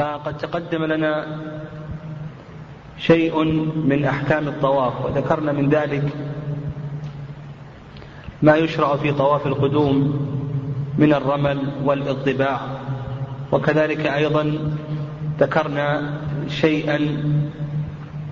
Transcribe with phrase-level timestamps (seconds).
[0.00, 1.26] فقد تقدم لنا
[2.98, 3.44] شيء
[3.84, 6.02] من أحكام الطواف وذكرنا من ذلك
[8.42, 10.26] ما يشرع في طواف القدوم
[10.98, 12.60] من الرمل والاضطباع
[13.52, 14.58] وكذلك أيضا
[15.40, 16.98] ذكرنا شيئا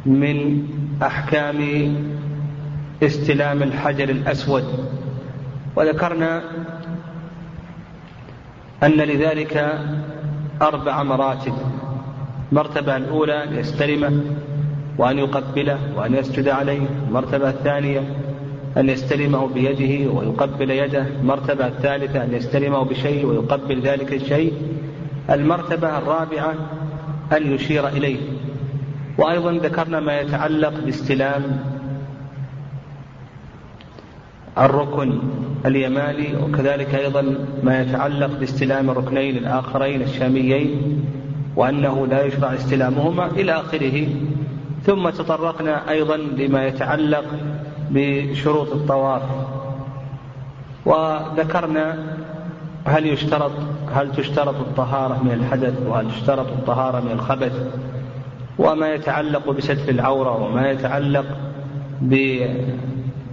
[0.07, 0.69] من
[1.03, 1.61] أحكام
[3.03, 4.65] استلام الحجر الأسود
[5.77, 6.43] وذكرنا
[8.83, 9.79] أن لذلك
[10.63, 11.55] أربع مراتب.
[12.53, 14.21] المرتبة الأولى أن يستلمه
[14.99, 16.87] وأن يقبله وأن يسجد عليه.
[17.09, 18.15] المرتبة الثانية
[18.77, 21.07] أن يستلمه بيده ويقبل يده.
[21.21, 24.53] المرتبة الثالثة أن يستلمه بشيء ويقبل ذلك الشيء.
[25.31, 26.55] المرتبة الرابعة
[27.37, 28.21] أن يشير إليه.
[29.19, 31.65] وأيضا ذكرنا ما يتعلق باستلام
[34.59, 35.19] الركن.
[35.67, 41.05] اليماني وكذلك أيضا ما يتعلق باستلام الركنين الآخرين الشاميين
[41.57, 44.09] وأنه لا يشرع استلامهما إلى آخره.
[44.85, 47.25] ثم تطرقنا أيضا لما يتعلق
[47.91, 49.23] بشروط الطواف.
[50.87, 51.97] وذكرنا
[52.85, 53.53] هل يشترط
[53.95, 57.53] هل تشترط الطهارة من الحدث وهل تشترط الطهارة من الخبث
[58.59, 61.27] وما يتعلق بستر العورة وما يتعلق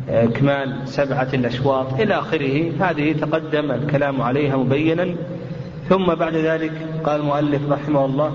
[0.08, 2.72] بإكمال سبعة الأشواط إلى آخره.
[2.80, 5.16] هذه تقدم الكلام عليها مبينا.
[5.90, 6.72] ثم بعد ذلك
[7.04, 8.32] قال المؤلف رحمه الله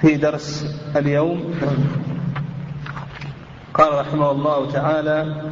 [0.00, 1.54] في درس اليوم
[3.74, 5.42] قال رحمه الله تعالى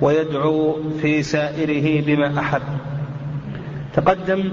[0.00, 2.62] ويدعو في سائره بما أحب
[3.94, 4.52] تقدم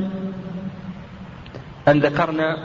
[1.88, 2.58] أن ذكرنا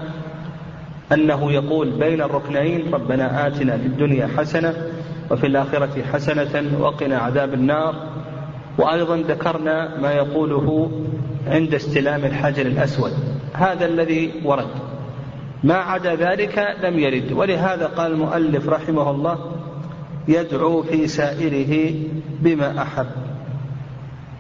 [1.13, 4.75] أنه يقول بين الركنين ربنا آتنا في الدنيا حسنة
[5.33, 7.95] وفي الآخرة حسنة وقنا عذاب النار.
[8.79, 10.91] وأيضا ذكرنا ما يقوله
[11.47, 13.13] عند استلام الحجر الأسود.
[13.53, 14.69] هذا الذي ورد.
[15.65, 17.33] ما عدا ذلك لم يرد.
[17.33, 19.39] ولهذا قال المؤلف رحمه الله
[20.29, 21.95] يدعو في سائره
[22.41, 23.07] بما أحب.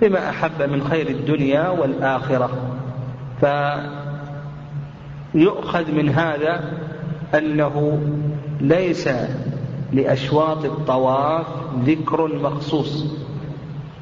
[0.02, 2.50] بما أحب من خير الدنيا والآخرة.
[5.34, 6.60] فيؤخذ من هذا
[7.34, 8.02] أنه
[8.60, 9.08] ليس
[9.92, 11.46] لأشواط الطواف
[11.84, 13.06] ذكر مخصوص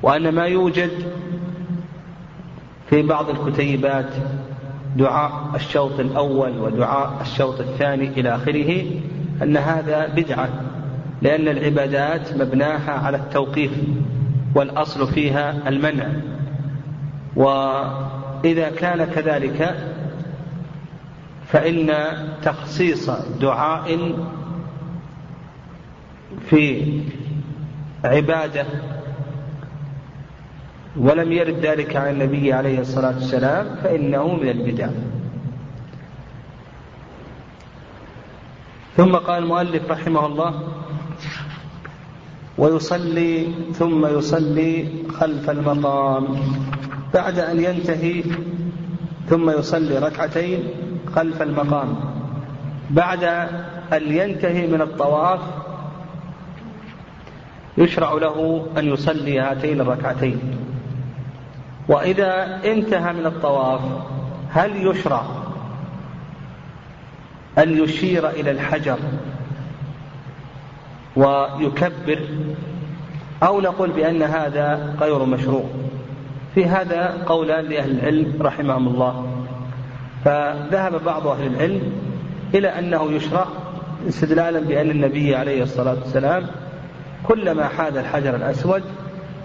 [0.03, 0.91] وأن ما يوجد
[2.91, 4.11] في بعض الكتيبات
[4.97, 8.84] دعاء الشوط الأول ودعاء الشوط الثاني إلى آخره
[9.43, 10.49] أن هذا بدعة
[11.23, 13.71] لأن العبادات مبناها على التوقيف
[14.55, 16.07] والأصل فيها المنع.
[17.37, 19.77] وإذا كان كذلك
[21.47, 21.93] فإن
[22.43, 24.15] تخصيص دعاء
[26.50, 27.00] في
[28.04, 28.66] عبادة
[30.96, 34.88] ولم يرد ذلك عن النبي عليه الصلاة والسلام فإنه من البدع.
[38.96, 40.68] ثم قال المؤلف رحمه الله
[42.58, 46.36] ويصلي ثم يصلي خلف المقام.
[47.14, 48.24] بعد أن ينتهي
[49.28, 50.64] ثم يصلي ركعتين
[51.14, 51.97] خلف المقام.
[52.91, 53.24] بعد
[53.92, 55.41] أن ينتهي من الطواف
[57.78, 60.41] يشرع له أن يصلي هاتين الركعتين.
[61.88, 63.81] وإذا انتهى من الطواف
[64.50, 65.22] هل يشرع
[67.59, 68.98] أن يشير إلى الحجر
[71.16, 72.20] ويكبر؟
[73.42, 75.64] أو نقول بأن هذا غير مشروع.
[76.54, 79.26] في هذا قولان لأهل العلم رحمهم الله.
[80.25, 81.92] فذهب بعض أهل العلم
[82.54, 83.47] إلى أنه يشرع
[84.09, 86.47] استدلالا بأن النبي عليه الصلاة والسلام
[87.28, 88.82] كلما حاذ الحجر الأسود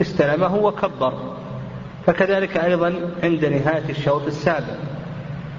[0.02, 1.14] استلمه وكبر.
[2.06, 2.94] فكذلك أيضا
[3.24, 4.76] عند نهاية الشوط السابع.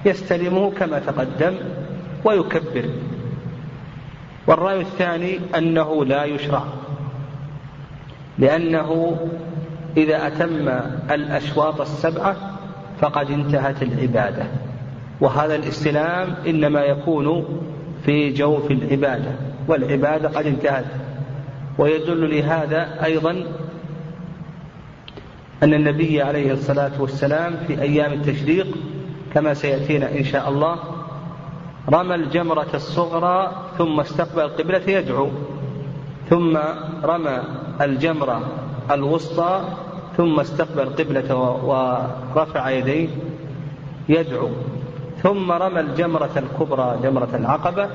[0.04, 1.54] يستلمه كما تقدم
[2.24, 2.84] ويكبر.
[4.46, 6.62] والرأي الثاني أنه لا يشرع.
[8.38, 9.16] لأنه
[9.96, 10.68] إذا أتم
[11.10, 12.36] الأشواط السبعة
[13.00, 14.44] فقد انتهت العبادة.
[15.20, 17.44] وهذا الاستلام إنما يكون
[18.04, 19.30] في جوف العبادة
[19.68, 20.84] والعبادة قد انتهت.
[21.78, 23.30] ويدل لهذا أيضا
[25.62, 28.66] أن النبي عليه الصلاة والسلام في أيام التشريق
[29.34, 30.76] كما سيأتينا إن شاء الله
[31.88, 35.28] رمى الجمرة الصغرى ثم استقبل القبلة يدعو
[36.30, 36.58] ثم
[37.04, 37.42] رمى
[37.80, 38.42] الجمرة
[38.90, 39.64] الوسطى
[40.16, 43.08] ثم استقبل القبلة ورفع يديه
[44.08, 44.48] يدعو
[45.22, 47.88] ثم رمى الجمرة الكبرى جمرة العقبة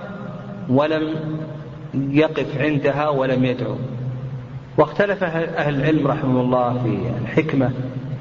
[0.70, 1.16] ولم
[1.94, 3.76] يقف عندها ولم يدعو.
[4.78, 7.72] واختلف أهل العلم رحمه الله في الحكمة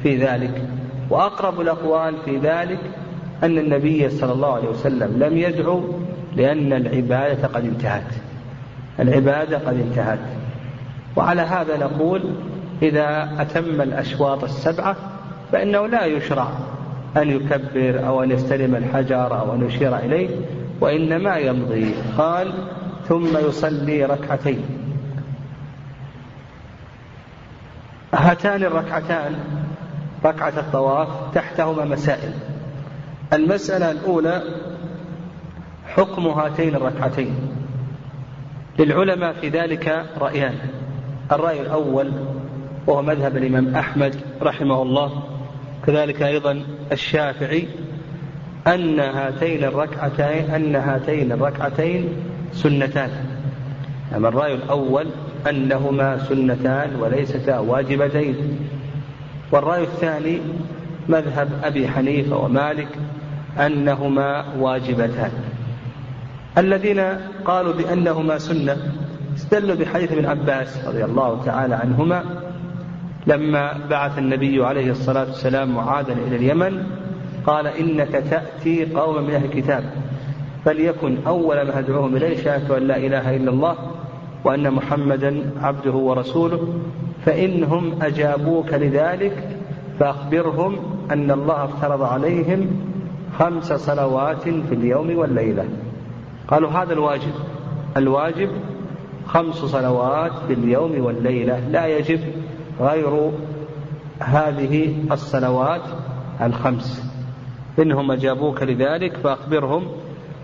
[0.03, 0.63] في ذلك.
[1.11, 2.81] وأقرب الأقوال في ذلك
[3.43, 5.83] أن النبي صلى الله عليه وسلم لم يدعو
[6.37, 8.15] لأن العبادة قد انتهت.
[9.01, 10.19] العبادة قد انتهت.
[11.17, 12.23] وعلى هذا نقول
[12.83, 14.97] إذا أتم الأشواط السبعة
[15.53, 16.49] فإنه لا يشرع
[17.17, 20.29] أن يكبر أو أن يستلم الحجر أو أن يشير إليه
[20.81, 21.95] وإنما يمضي.
[22.19, 22.53] قال
[23.09, 24.65] ثم يصلي ركعتين.
[28.15, 29.39] هاتان الركعتان
[30.25, 32.33] ركعة الطواف تحتهما مسائل.
[33.33, 34.43] المسألة الأولى
[35.87, 37.35] حكم هاتين الركعتين.
[38.79, 40.55] للعلماء في ذلك رأيان.
[41.33, 42.13] الرأي الأول
[42.87, 45.23] وهو مذهب الإمام أحمد رحمه الله
[45.87, 46.63] كذلك أيضا
[46.93, 47.69] الشافعي
[48.67, 52.09] أن هاتين الركعتين أن هاتين الركعتين
[52.53, 53.11] سنتان.
[54.17, 55.07] أما الرأي الأول
[55.51, 58.59] أنهما سنتان وليستا واجبتين.
[59.53, 60.39] والرأي الثاني
[61.09, 62.89] مذهب أبي حنيفة ومالك
[63.59, 65.31] أنهما واجبتان.
[66.59, 67.01] الذين
[67.45, 68.77] قالوا بأنهما سنة
[69.37, 72.25] استدلوا بحديث ابن عباس رضي الله تعالى عنهما
[73.27, 76.87] لما بعث النبي عليه الصلاة والسلام معاذا إلى اليمن
[77.47, 79.85] قال إنك تأتي قوما من أهل الكتاب.
[80.65, 83.77] فليكن أول ما أدعوهم إليه شهادة أن لا إله إلا الله
[84.45, 86.69] وأن محمدا عبده ورسوله
[87.25, 89.49] فإنهم أجابوك لذلك
[89.99, 90.77] فأخبرهم
[91.11, 92.67] أن الله افترض عليهم
[93.39, 95.65] خمس صلوات في اليوم والليلة.
[96.49, 97.33] قالوا هذا الواجب.
[97.97, 98.51] الواجب
[99.27, 101.69] خمس صلوات في اليوم والليلة.
[101.69, 102.21] لا يجب
[102.81, 103.31] غير
[104.19, 105.83] هذه الصلوات
[106.43, 107.11] الخمس.
[107.79, 109.87] إنهم أجابوك لذلك فأخبرهم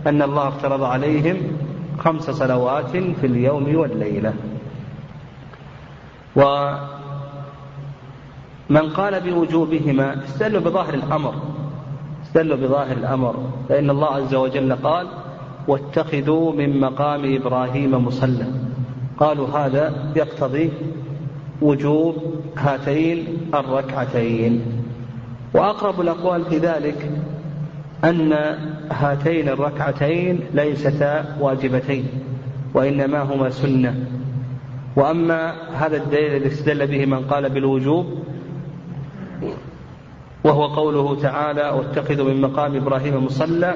[0.07, 1.37] أن الله افترض عليهم
[1.99, 4.35] خمس صلوات في اليوم والليلة.
[6.37, 6.81] ومن
[8.97, 11.35] قال بوجوبهما استدلوا بظاهر الأمر.
[12.23, 13.35] استدلوا بظاهر الأمر.
[13.69, 15.07] فإن الله عز وجل قال
[15.69, 18.47] واتخذوا من مقام إبراهيم مصلى
[19.19, 20.73] قالوا هذا يقتضي
[21.63, 22.17] وجوب
[22.57, 24.63] هاتين الركعتين.
[25.55, 27.11] وأقرب الأقوال في ذلك
[28.05, 28.33] أن
[28.91, 32.09] هاتين الركعتين ليستا واجبتين
[32.75, 33.95] وإنما هما سنة.
[34.97, 38.07] وأما هذا الدليل الذي استدل به من قال بالوجوب
[40.45, 43.75] وهو قوله تعالى واتخذوا من مقام إبراهيم مصلى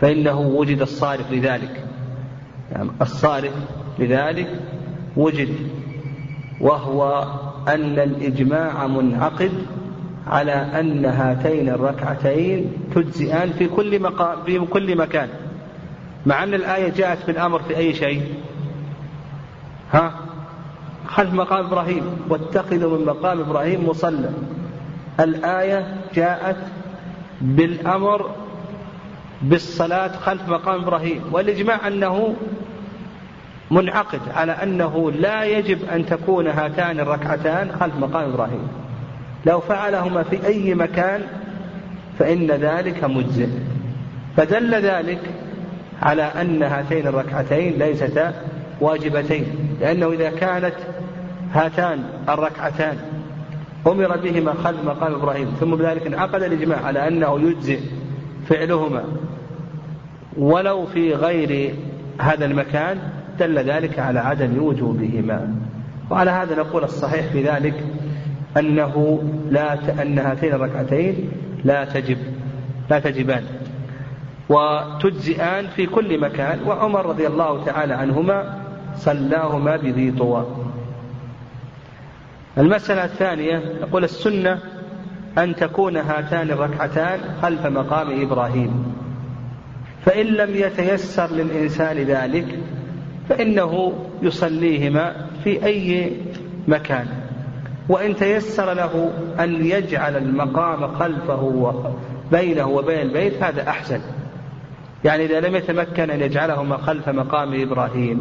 [0.00, 1.84] فإنه وجد الصارف لذلك.
[2.72, 3.52] يعني الصارف
[3.98, 4.60] لذلك
[5.16, 5.48] وجد
[6.60, 7.24] وهو
[7.68, 9.52] أن الإجماع منعقد
[10.26, 15.28] على أن هاتين الركعتين تجزئان في كل مقام في كل مكان.
[16.26, 18.34] مع أن الآية جاءت بالأمر في أي شيء.
[19.92, 20.14] ها؟
[21.06, 22.02] خلف مقام إبراهيم.
[22.28, 24.30] واتخذوا من مقام إبراهيم مصلى.
[25.20, 26.56] الآية جاءت
[27.40, 28.30] بالأمر
[29.42, 31.22] بالصلاة خلف مقام إبراهيم.
[31.32, 32.34] والإجماع أنه
[33.70, 38.79] منعقد على أنه لا يجب أن تكون هاتان الركعتان خلف مقام إبراهيم.
[39.46, 41.20] لو فعلهما في أي مكان
[42.18, 43.48] فإن ذلك مجزئ.
[44.36, 45.20] فدل ذلك
[46.02, 48.34] على أن هاتين الركعتين ليستا
[48.80, 49.44] واجبتين
[49.80, 50.74] لأنه إذا كانت
[51.52, 52.96] هاتان الركعتان
[53.86, 57.80] أمر بهما خلف مقام إبراهيم ثم بذلك انعقد الإجماع على أنه يجزئ
[58.48, 59.04] فعلهما.
[60.38, 61.74] ولو في غير
[62.18, 62.98] هذا المكان
[63.38, 65.54] دل ذلك على عدم وجوبهما.
[66.10, 67.74] وعلى هذا نقول الصحيح في ذلك
[68.56, 71.30] أنه لا أن هاتين الركعتين
[71.64, 72.18] لا تجب
[72.90, 73.44] لا تجبان.
[74.48, 76.58] وتجزئان في كل مكان.
[76.66, 78.58] وعمر رضي الله تعالى عنهما
[78.96, 80.46] صلاهما بذي طوى.
[82.58, 84.58] المسألة الثانية نقول السنة
[85.38, 88.94] أن تكون هاتان الركعتان خلف مقام إبراهيم.
[90.04, 92.58] فإن لم يتيسر للإنسان ذلك
[93.28, 93.92] فإنه
[94.22, 96.12] يصليهما في أي
[96.68, 97.06] مكان.
[97.90, 101.74] وإن تيسر له أن يجعل المقام خلفه
[102.32, 104.00] بينه وبين البيت هذا أحسن.
[105.04, 108.20] يعني إذا لم يتمكن أن يجعلهما خلف مقام إبراهيم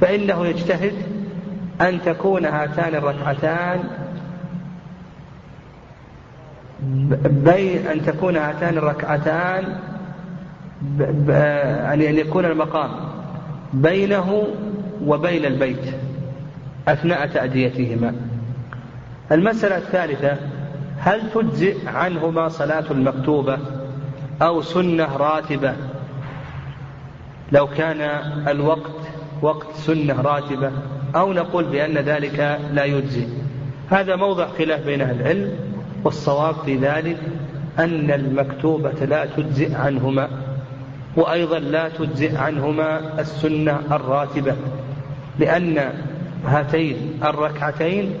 [0.00, 0.92] فإنه يجتهد
[1.80, 3.84] أن تكون هاتان الركعتان
[7.24, 9.64] بين أن تكون هاتان الركعتان
[11.92, 12.90] أن يكون المقام
[13.72, 14.44] بينه
[15.06, 15.94] وبين البيت
[16.88, 18.27] أثناء تأديتهما.
[19.32, 20.36] المسألة الثالثة
[20.98, 23.58] هل تجزئ عنهما صلاة المكتوبة
[24.42, 25.74] أو سنة راتبة؟
[27.52, 28.00] لو كان
[28.48, 29.00] الوقت
[29.42, 30.70] وقت سنة راتبة
[31.16, 33.26] أو نقول بأن ذلك لا يجزي
[33.90, 35.52] هذا موضع خلاف بين أهل العلم
[36.04, 37.18] والصواب في ذلك
[37.78, 40.28] أن المكتوبة لا تجزئ عنهما
[41.16, 44.54] وأيضا لا تجزئ عنهما السنة الراتبة
[45.38, 45.92] لأن
[46.46, 48.14] هاتين الركعتين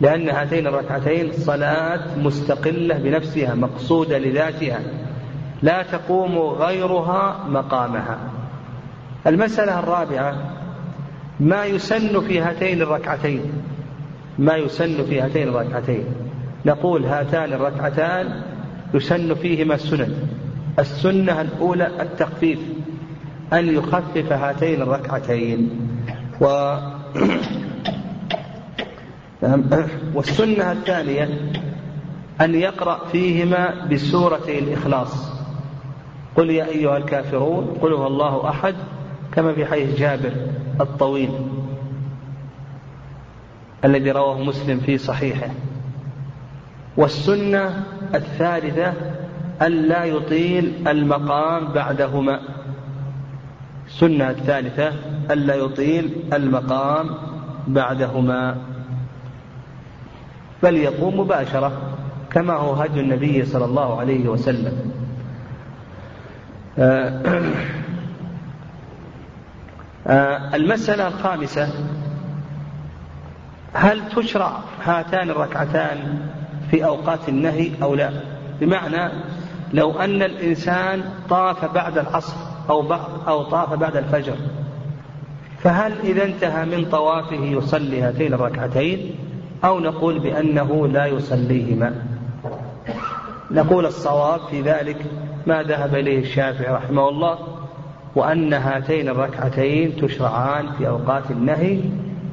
[0.00, 4.80] لأن هاتين الركعتين صلاة مستقلة بنفسها مقصودة لذاتها.
[5.62, 8.18] لا تقوم غيرها مقامها.
[9.26, 10.36] المسألة الرابعة
[11.40, 13.40] ما يسن في هاتين الركعتين؟
[14.38, 16.04] ما يسن في هاتين الركعتين.
[16.66, 18.42] نقول هاتان الركعتان
[18.94, 20.14] يسن فيهما السنن.
[20.78, 22.58] السنة الأولى التخفيف
[23.52, 25.70] أن يخفف هاتين الركعتين.
[26.40, 26.76] و
[30.14, 31.52] والسنة الثانية
[32.40, 35.32] أن يقرأ فيهما بسورة الإخلاص.
[36.36, 38.74] قل يا أيها الكافرون قل هو الله أحد
[39.32, 40.32] كما في حديث جابر
[40.80, 41.30] الطويل
[43.84, 45.50] الذي رواه مسلم في صحيحه.
[46.96, 48.92] والسنة الثالثة
[49.62, 52.40] ألا يطيل المقام بعدهما.
[53.86, 54.92] السنة الثالثة
[55.30, 57.10] ألا يطيل المقام
[57.66, 58.56] بعدهما.
[60.62, 61.72] بل يقوم مباشرة
[62.30, 64.92] كما هو هدي النبي صلى الله عليه وسلم.
[66.78, 67.22] آه،
[70.06, 71.68] آه، المسألة الخامسة
[73.74, 76.18] هل تشرع هاتان الركعتان
[76.70, 78.10] في أوقات النهي أو لا؟
[78.60, 79.12] بمعنى
[79.72, 82.36] لو أن الإنسان طاف بعد العصر
[82.70, 82.94] أو
[83.28, 84.36] أو طاف بعد الفجر
[85.58, 89.14] فهل إذا انتهى من طوافه يصلي هاتين الركعتين؟
[89.66, 91.94] أو نقول بأنه لا يصليهما.
[93.50, 95.06] نقول الصواب في ذلك
[95.46, 97.38] ما ذهب إليه الشافعي رحمه الله
[98.14, 101.80] وأن هاتين الركعتين تشرعان في أوقات النهي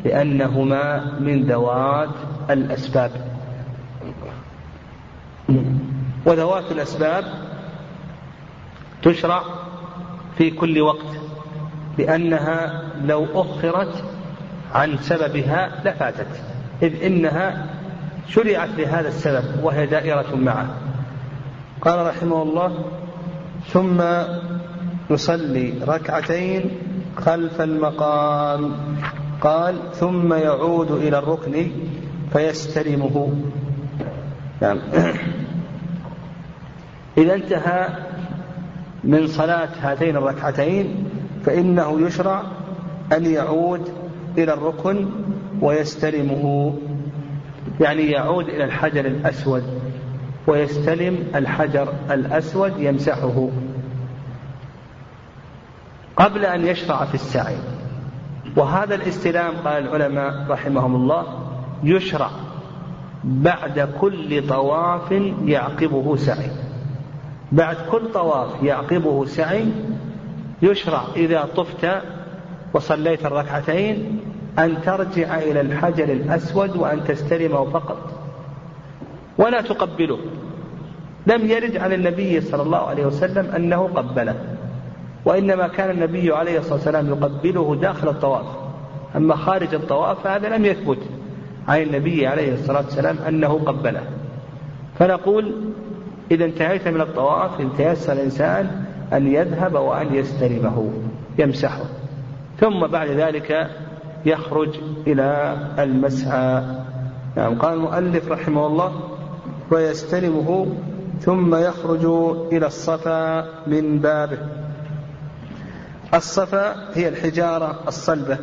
[0.05, 2.09] لأنهما من ذوات
[2.49, 3.11] الأسباب.
[6.25, 7.23] وذوات الأسباب
[9.03, 9.41] تشرع
[10.37, 11.17] في كل وقت
[11.97, 14.03] لأنها لو أخرت
[14.73, 16.52] عن سببها لفاتت.
[16.83, 17.65] إذ إنها
[18.27, 20.67] شرعت لهذا السبب وهي دائرة معه.
[21.81, 22.85] قال رحمه الله
[23.67, 24.01] ثم
[25.09, 26.71] يصلي ركعتين
[27.17, 28.71] خلف المقام.
[29.41, 31.71] قال ثم يعود إلى الركن
[32.33, 33.33] فيستلمه.
[34.61, 34.79] نعم.
[37.17, 37.87] إذا انتهى
[39.03, 41.09] من صلاة هاتين الركعتين
[41.45, 42.43] فإنه يشرع
[43.13, 43.89] أن يعود
[44.37, 45.09] إلى الركن
[45.63, 46.75] ويستلمه
[47.79, 49.63] يعني يعود إلى الحجر الأسود
[50.47, 53.49] ويستلم الحجر الأسود يمسحه
[56.15, 57.55] قبل أن يشرع في السعي.
[58.57, 61.25] وهذا الاستلام قال العلماء رحمهم الله
[61.83, 62.29] يشرع
[63.23, 65.11] بعد كل طواف
[65.45, 66.51] يعقبه سعي.
[67.51, 69.65] بعد كل طواف يعقبه سعي
[70.61, 71.87] يشرع إذا طفت
[72.73, 74.22] وصليت الركعتين
[74.59, 77.97] أن ترجع إلى الحجر الأسود وأن تستلمه فقط.
[79.37, 80.19] ولا تقبله.
[81.27, 84.35] لم يرد عن النبي صلى الله عليه وسلم أنه قبله.
[85.25, 88.45] وإنما كان النبي عليه الصلاة والسلام يقبله داخل الطواف.
[89.15, 90.99] أما خارج الطواف فهذا لم يثبت
[91.67, 94.03] عن النبي عليه الصلاة والسلام أنه قبله.
[94.99, 95.55] فنقول
[96.31, 100.89] إذا انتهيت من الطواف إن تيسر الإنسان أن يذهب وأن يستلمه
[101.39, 101.83] يمسحه.
[102.59, 103.69] ثم بعد ذلك
[104.25, 104.69] يخرج
[105.07, 106.63] إلى المسعى.
[107.35, 108.91] نعم قال المؤلف رحمه الله
[109.71, 110.67] ويستلمه
[111.19, 112.05] ثم يخرج
[112.51, 114.37] إلى الصفا من بابه.
[116.13, 118.37] الصفا هي الحجارة الصلبة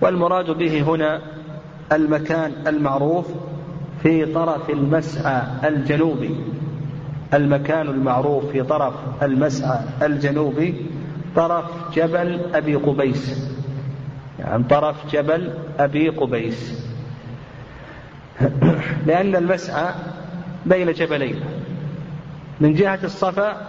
[0.00, 1.20] والمراد به هنا
[1.92, 3.26] المكان المعروف
[4.02, 6.36] في طرف المسعى الجنوبي.
[7.34, 10.86] المكان المعروف في طرف المسعى الجنوبي
[11.36, 13.50] طرف جبل أبي قبيس.
[14.40, 16.86] يعني طرف جبل أبي قبيس.
[19.06, 19.94] لأن المسعى
[20.66, 21.40] بين جبلين.
[22.60, 23.66] من جهة الصفا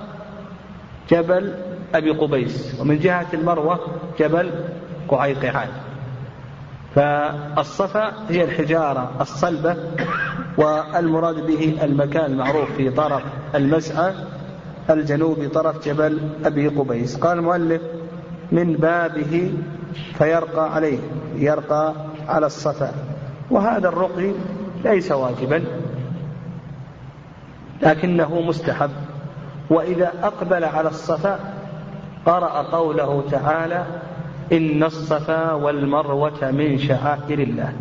[1.10, 1.54] جبل
[1.96, 3.80] أبي قبيس ومن جهة المروة
[4.20, 4.51] جبل
[5.08, 5.70] قعيقعان
[6.96, 9.75] فالصفا هي الحجارة الصلبة
[10.58, 13.24] والمراد به المكان المعروف في طرف
[13.56, 14.13] المسعى
[14.90, 17.18] الجنوبي طرف جبل أبي قبيس.
[17.18, 17.82] قال المؤلف
[18.51, 19.54] من بابه
[20.13, 21.00] فيرقى عليه
[21.36, 21.93] يرقى
[22.27, 22.93] على الصفا.
[23.51, 24.31] وهذا الرقي
[24.83, 25.63] ليس واجبا
[27.81, 28.91] لكنه مستحب.
[29.69, 31.39] وإذا أقبل على الصفا
[32.25, 33.86] قرأ قوله تعالى
[34.51, 37.74] إن الصفا والمروة من شعائر الله.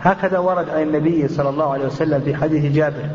[0.00, 3.06] هكذا ورد عن النبي صلى الله عليه وسلم في حديث جابر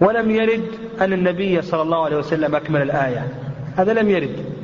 [0.00, 0.64] ولم يرد
[1.00, 3.28] أن النبي صلى الله عليه وسلم أكمل الآية.
[3.76, 4.57] هذا لم يرد.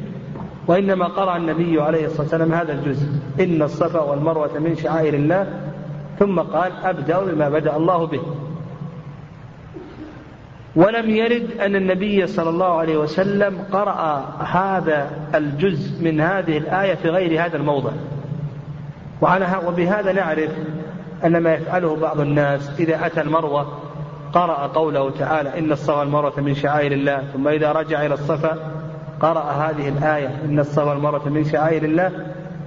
[0.67, 3.07] وإنما قرأ النبي عليه الصلاة والسلام هذا الجزء.
[3.41, 5.47] إن الصفا والمروة من شعائر الله.
[6.19, 8.21] ثم قال أبدأ بما بدأ الله به.
[10.77, 17.09] ولم يرد أن النبي صلى الله عليه وسلم قرأ هذا الجزء من هذه الآية في
[17.09, 17.93] غير هذا الموضع.
[19.21, 20.51] وعلى وبهذا نعرف
[21.25, 23.79] أن ما يفعله بعض الناس إذا أتى المروة
[24.33, 28.59] قرأ قوله تعالى إن الصفا والمروة من شعائر الله ثم إذا رجع إلى الصفا
[29.21, 32.13] قرأ هذه الآية إن الصفا والمروة من شعائر الله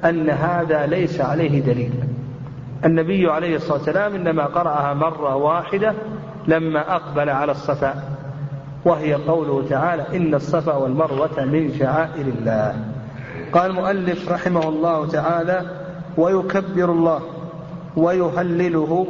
[0.06, 1.94] أن هذا ليس عليه دليل.
[2.86, 5.94] النبي عليه الصلاة والسلام إنما قرأها مرة واحدة
[6.48, 8.04] لما أقبل على الصفا
[8.86, 12.76] وهي قوله تعالى إن الصفا والمروة من شعائر الله.
[13.54, 15.62] قال المؤلف رحمه الله تعالى
[16.18, 17.22] ويكبر الله
[17.96, 19.08] ويهلله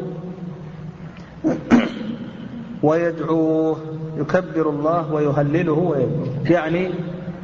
[2.83, 3.77] ويدعوه
[4.17, 6.27] يكبر الله ويهلله ويدعوه.
[6.45, 6.89] يعني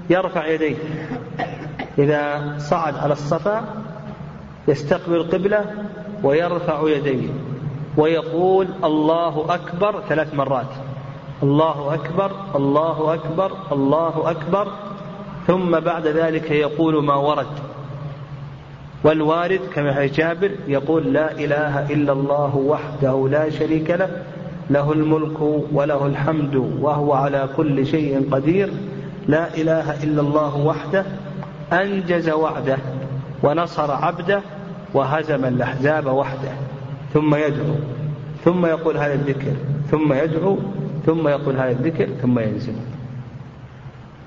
[0.09, 0.75] يرفع يديه.
[1.97, 3.63] إذا صعد على الصفا
[4.67, 5.65] يستقبل القبلة
[6.23, 7.29] ويرفع يديه.
[7.97, 10.71] ويقول الله أكبر ثلاث مرات.
[11.43, 14.67] الله أكبر الله أكبر الله أكبر.
[15.47, 17.47] ثم بعد ذلك يقول ما ورد.
[19.03, 24.23] والوارد كما في جابر يقول لا إله إلا الله وحده لا شريك له
[24.69, 25.41] له الملك
[25.73, 28.69] وله الحمد وهو على كل شيء قدير.
[29.27, 31.05] لا إله إلا الله وحده
[31.73, 32.77] أنجز وعده
[33.43, 34.41] ونصر عبده
[34.93, 36.51] وهزم الأحزاب وحده.
[37.13, 37.75] ثم يدعو
[38.45, 39.53] ثم يقول هذا الذكر
[39.91, 40.57] ثم يدعو
[41.05, 42.73] ثم يقول هذا الذكر ثم ينزل.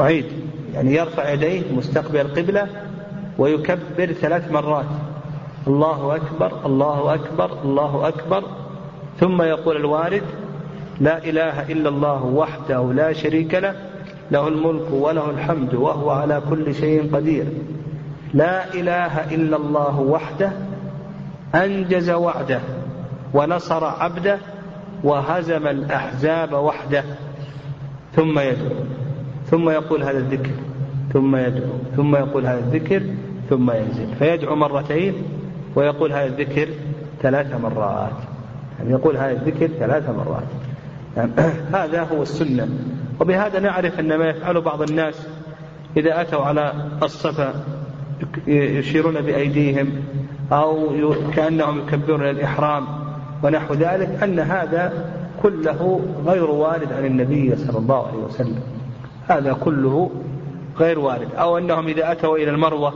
[0.00, 0.24] أعيد
[0.74, 2.66] يعني يرفع يديه مستقبل القبلة
[3.38, 4.84] ويكبر ثلاث مرات.
[5.66, 8.42] الله أكبر الله أكبر الله أكبر.
[9.20, 10.22] ثم يقول الوارد
[11.00, 13.74] لا إله إلا الله وحده لا شريك له
[14.30, 17.46] له الملك وله الحمد وهو على كل شيء قدير.
[18.34, 20.52] لا إله إلا الله وحده
[21.54, 22.60] أنجز وعده
[23.34, 24.38] ونصر عبده
[25.04, 27.04] وهزم الأحزاب وحده.
[28.16, 28.76] ثم يدعو
[29.46, 30.50] ثم يقول هذا الذكر
[31.12, 33.02] ثم يدعو ثم يقول هذا الذكر
[33.50, 34.14] ثم ينزل.
[34.18, 35.14] فيدعو مرتين
[35.76, 36.68] ويقول هذا الذكر
[37.22, 38.16] ثلاث مرات.
[38.78, 40.48] يعني يقول هذا الذكر ثلاث مرات.
[41.16, 41.32] يعني
[41.82, 42.68] هذا هو السنة.
[43.20, 45.28] وبهذا نعرف أن ما يفعله بعض الناس
[45.96, 47.54] إذا أتوا على الصفا
[48.46, 49.92] يشيرون بأيديهم
[50.52, 50.88] أو
[51.34, 52.86] كأنهم يكبرون الإحرام
[53.42, 54.92] ونحو ذلك أن هذا
[55.42, 58.60] كله غير وارد عن النبي صلى الله عليه وسلم.
[59.28, 60.10] هذا كله
[60.78, 61.28] غير وارد.
[61.34, 62.92] أو أنهم إذا أتوا إلى المروة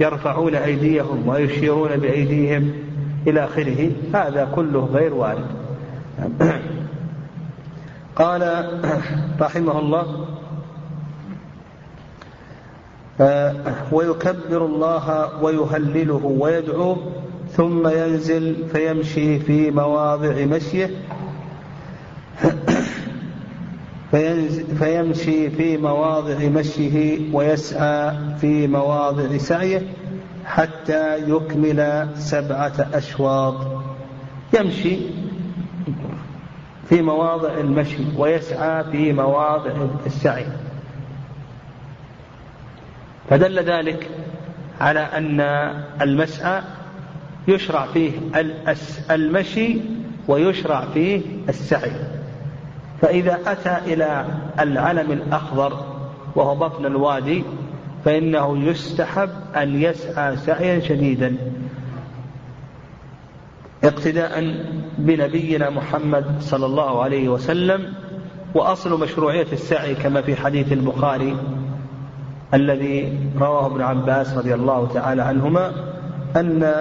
[0.00, 2.72] يرفعون أيديهم ويشيرون بأيديهم
[3.26, 5.46] إلى آخره هذا كله غير وارد.
[8.16, 8.66] قال
[9.40, 10.26] رحمه الله
[13.20, 13.54] آه،
[13.92, 16.96] ويكبر الله ويهلله ويدعوه
[17.50, 20.90] ثم ينزل فيمشي في مواضع مشيه
[24.78, 29.82] فيمشي في مواضع مشيه ويسعى في مواضع سعيه
[30.44, 33.54] حتى يكمل سبعة أشواط.
[34.60, 34.98] يمشي
[36.88, 39.72] في مواضع المشي ويسعى في مواضع
[40.06, 40.46] السعي.
[43.30, 44.10] فدل ذلك
[44.80, 45.40] على أن
[46.02, 46.62] المسعى
[47.48, 48.12] يشرع فيه
[49.10, 49.80] المشي
[50.28, 51.92] ويشرع فيه السعي.
[53.02, 54.26] فإذا أتى إلى
[54.60, 55.94] العلم الأخضر
[56.36, 57.44] وهو بطن الوادي
[58.04, 61.36] فإنه يستحب أن يسعى سعيا شديدا.
[63.84, 64.54] اقتداء
[64.98, 67.92] بنبينا محمد صلى الله عليه وسلم
[68.54, 71.36] وأصل مشروعية السعي كما في حديث البخاري
[72.54, 75.72] الذي رواه ابن عباس رضي الله تعالى عنهما
[76.36, 76.72] أن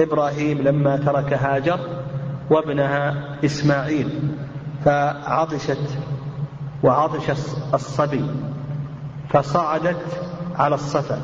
[0.00, 1.78] إبراهيم لما ترك هاجر
[2.50, 4.08] وابنها إسماعيل
[4.84, 5.98] فعطشت
[6.82, 7.30] وعطش
[7.74, 8.24] الصبي
[9.28, 10.02] فصعدت
[10.56, 11.20] على الصفا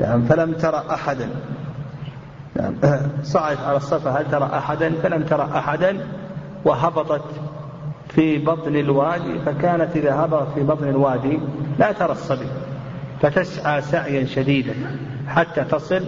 [0.00, 1.28] نعم فلم ترى أحدا.
[2.82, 6.06] نعم صعدت على الصفا هل ترى أحدا؟ فلم ترى أحدا
[6.64, 7.24] وهبطت
[8.08, 11.38] في بطن الوادي فكانت إذا هبطت في بطن الوادي
[11.78, 12.46] لا ترى الصبي
[13.20, 14.74] فتسعى سعيا شديدا
[15.28, 16.04] حتى تصل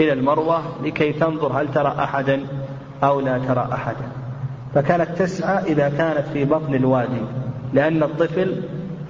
[0.00, 2.40] إلى المروة لكي تنظر هل ترى أحدا
[3.02, 4.08] أو لا ترى أحدا.
[4.74, 7.20] فكانت تسعى إذا كانت في بطن الوادي
[7.72, 8.62] لأن الطفل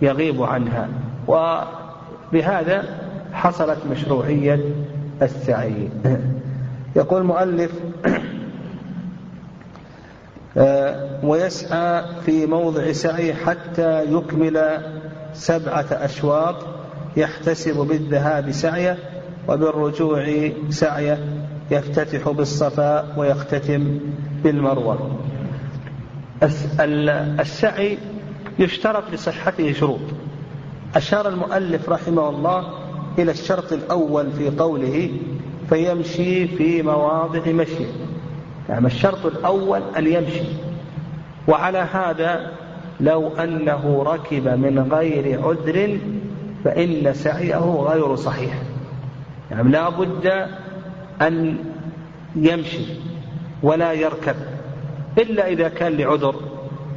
[0.03, 0.89] يغيب عنها
[1.29, 2.85] وبهذا
[3.33, 4.61] حصلت مشروعية
[5.23, 5.89] السعي.
[6.97, 7.73] يقول المؤلف
[10.57, 14.81] آه، ويسعى في موضع سعي حتى يكمل
[15.33, 16.57] سبعة أشواط
[17.17, 18.99] يحتسب بالذهاب سعيه
[19.49, 21.19] وبالرجوع سعيه
[21.71, 23.99] يفتتح بالصفا ويختتم
[24.45, 25.19] بالمروة.
[27.41, 27.99] السعي
[28.59, 30.01] يشترط لصحته شروط.
[30.97, 32.65] أشار المؤلف رحمه الله
[33.19, 35.11] إلى الشرط الأول في قوله
[35.69, 37.85] فيمشي في مواضع مشي.
[38.69, 40.49] يعني الشرط الأول أن يمشي.
[41.49, 42.51] وعلى هذا
[43.01, 45.99] لو أنه ركب من غير عذر
[46.65, 48.53] فإن سعيه غير صحيح.
[49.51, 50.47] يعني لا بد
[51.23, 51.57] أن
[52.37, 52.85] يمشي
[53.63, 54.37] ولا يركب.
[55.19, 56.35] إلا إذا كان لعذر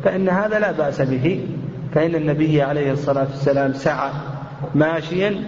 [0.04, 1.48] فإن هذا لا بأس به.
[1.94, 4.12] فإن النبي عليه الصلاة والسلام سعى
[4.76, 5.44] ماشيا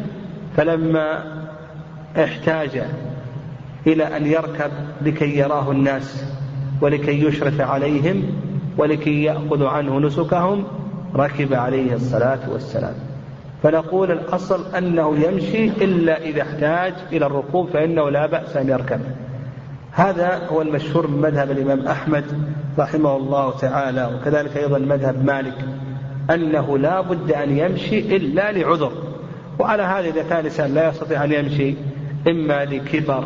[0.58, 1.24] فلما
[2.18, 2.84] احتاج
[3.88, 6.26] إلى أن يركب لكي يراه الناس
[6.82, 8.24] ولكي يشرف عليهم
[8.78, 10.64] ولكي يأخذ عنه نسكهم
[11.16, 12.94] ركب عليه الصلاة والسلام.
[13.64, 19.00] فنقول الأصل أنه يمشي إلا إذا احتاج إلى الركوب فإنه لا بأس أن يركب.
[19.92, 22.26] هذا هو المشهور من مذهب الإمام أحمد
[22.80, 25.66] رحمه الله تعالى وكذلك أيضا مذهب مالك
[26.32, 28.92] أنه لا بد أن يمشي إلا لعذر.
[29.60, 31.76] وعلى هذا إذا كان الإنسان لا يستطيع أن يمشي
[32.28, 33.24] إما لكبر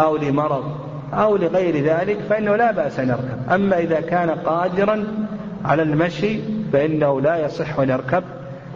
[0.00, 0.64] أو لمرض
[1.12, 3.52] أو لغير ذلك فإنه لا بأس أن يركب.
[3.52, 5.04] أما إذا كان قادرا
[5.64, 6.38] على المشي
[6.72, 8.22] فإنه لا يصح أن يركب.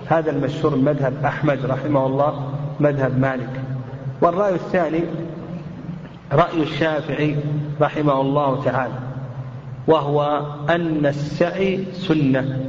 [0.09, 2.50] هذا المشهور مذهب أحمد رحمه الله
[2.81, 3.61] مذهب مالك.
[4.20, 5.00] والرأي الثاني
[6.33, 7.37] رأي الشافعي
[7.81, 8.94] رحمه الله تعالى
[9.87, 12.61] وهو أن السعي سنة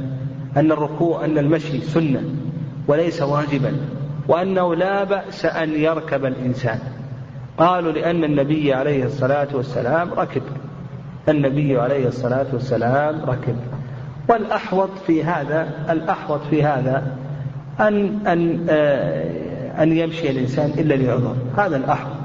[0.56, 2.22] أن الركوع أن المشي سنة
[2.88, 3.76] وليس واجبا
[4.28, 6.78] وأنه لا بأس أن يركب الإنسان.
[7.58, 10.42] قالوا لأن النبي عليه الصلاة والسلام ركب.
[11.28, 13.56] النبي عليه الصلاة والسلام ركب.
[14.28, 17.16] والأحوط في هذا الأحوط في هذا
[17.80, 21.36] أن أن آه، أن يمشي الإنسان إلا لعذر.
[21.56, 22.18] هذا الأحوط.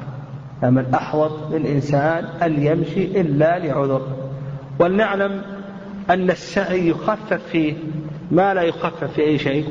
[0.64, 4.02] أما الأحوط للإنسان أن يمشي إلا لعذر.
[4.80, 5.42] ولنعلم
[6.10, 7.74] أن السعي يخفف فيه.
[8.32, 9.66] ما لا يخفف في أي شيء؟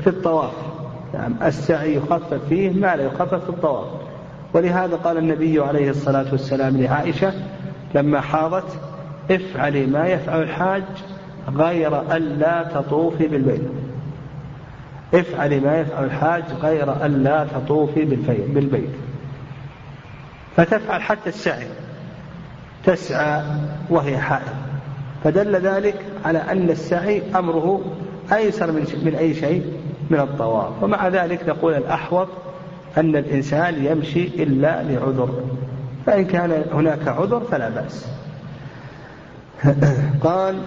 [0.00, 0.52] في الطواف.
[1.14, 4.05] يعني السعي يخفف فيه ما لا يخفف في الطواف.
[4.52, 7.32] ولهذا قال النبي عليه الصلاة والسلام لعائشة
[7.94, 8.78] لما حاضت
[9.30, 10.82] افعلي ما يفعل الحاج
[11.54, 13.62] غير ألا تطوفي بالبيت.
[15.14, 18.04] افعلي ما يفعل الحاج غير ألا تطوفي
[18.54, 18.90] بالبيت.
[20.56, 21.66] فتفعل حتى السعي.
[22.84, 23.42] تسعى
[23.90, 24.54] وهي حائض.
[25.24, 27.80] فدل ذلك على أن السعي أمره
[28.32, 29.72] أيسر من, أي شيء؟
[30.10, 30.82] من الطواف.
[30.82, 32.28] ومع ذلك نقول الأحوط
[32.98, 35.42] أن الإنسان يمشي إلا لعذر.
[36.06, 38.06] فإن كان هناك عذر فلا بأس.
[40.24, 40.58] قال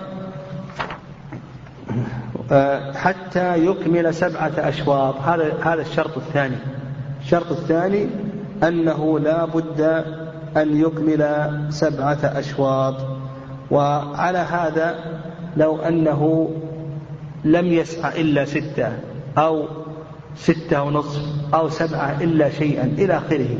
[2.51, 5.15] آه، حتى يكمل سبعة أشواط.
[5.15, 6.55] هذا هذا الشرط الثاني.
[7.21, 8.07] الشرط الثاني
[8.63, 9.81] أنه لا بد
[10.57, 12.95] أن يكمل سبعة أشواط.
[13.71, 14.95] وعلى هذا
[15.57, 16.49] لو أنه
[17.43, 18.91] لم يسعى إلا ستة
[19.37, 19.65] أو
[20.35, 21.21] ستة ونصف
[21.53, 23.57] أو سبعة إلا شيئا إلى آخره.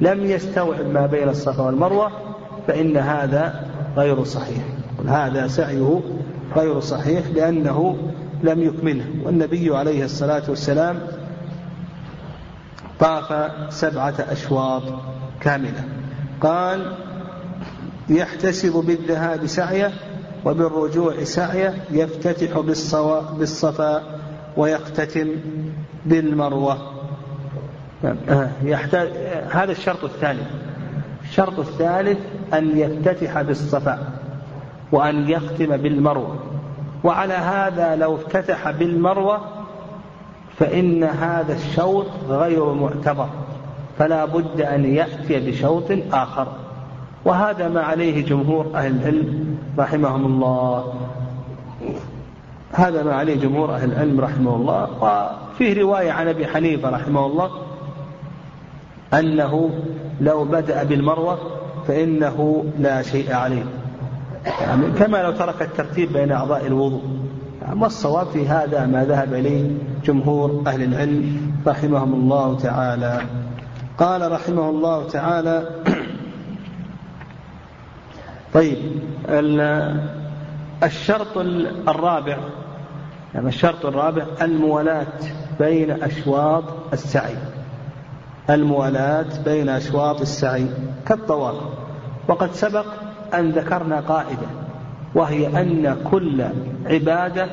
[0.00, 2.10] لم يستوعب ما بين الصفا والمروة
[2.66, 3.64] فإن هذا
[3.96, 4.64] غير صحيح.
[5.08, 6.00] هذا سعيه
[6.56, 7.96] غير صحيح لأنه
[8.42, 9.04] لم يكمله.
[9.24, 10.98] والنبي عليه الصلاة والسلام
[13.00, 14.82] طاف سبعة أشواط
[15.40, 15.84] كاملة.
[16.40, 16.92] قال
[18.08, 19.92] يحتسب بالذهاب سعيه
[20.44, 22.58] وبالرجوع سعيه يفتتح
[23.38, 24.02] بالصفا
[24.56, 25.28] ويختتم
[26.04, 26.78] بالمروة.
[28.62, 29.08] يحتاج
[29.50, 30.42] هذا الشرط الثاني.
[31.22, 32.18] الشرط الثالث
[32.54, 33.98] أن يفتتح بالصفا
[34.92, 36.36] وأن يختم بالمروة.
[37.04, 39.40] وعلى هذا لو افتتح بالمروة
[40.58, 43.28] فإن هذا الشوط غير معتبر.
[43.98, 46.46] فلا بد أن يأتي بشوط آخر.
[47.24, 50.94] وهذا ما عليه جمهور أهل العلم رحمهم الله.
[52.72, 55.30] هذا ما عليه جمهور أهل العلم رحمه الله.
[55.54, 57.50] وفيه رواية عن أبي حنيفة رحمه الله
[59.14, 59.70] أنه
[60.20, 61.38] لو بدأ بالمروة
[61.88, 63.64] فإنه لا شيء عليه.
[64.60, 67.02] يعني كما لو ترك الترتيب بين أعضاء الوضوء.
[67.62, 69.70] يعني والصواب في هذا ما ذهب إليه
[70.04, 73.20] جمهور أهل العلم رحمهم الله تعالى.
[73.98, 75.68] قال رحمه الله تعالى
[78.54, 78.78] طيب
[80.82, 81.38] الشرط
[81.88, 82.38] الرابع
[83.34, 85.06] يعني الشرط الرابع الموالاة
[85.58, 87.36] بين أشواط السعي.
[88.50, 90.66] الموالاة بين أشواط السعي
[91.06, 91.54] كالطواف.
[92.28, 92.86] وقد سبق
[93.34, 94.46] أن ذكرنا قاعدة
[95.14, 96.44] وهي أن كل
[96.86, 97.46] عبادة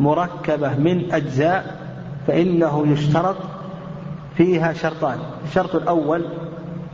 [0.00, 1.78] مركبة من أجزاء
[2.26, 3.36] فإنه يشترط
[4.36, 5.18] فيها شرطان.
[5.48, 6.24] الشرط الأول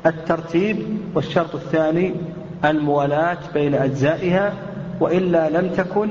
[0.06, 2.14] الترتيب والشرط الثاني
[2.64, 4.52] الموالاة بين أجزائها
[5.00, 6.08] وإلا لم تكن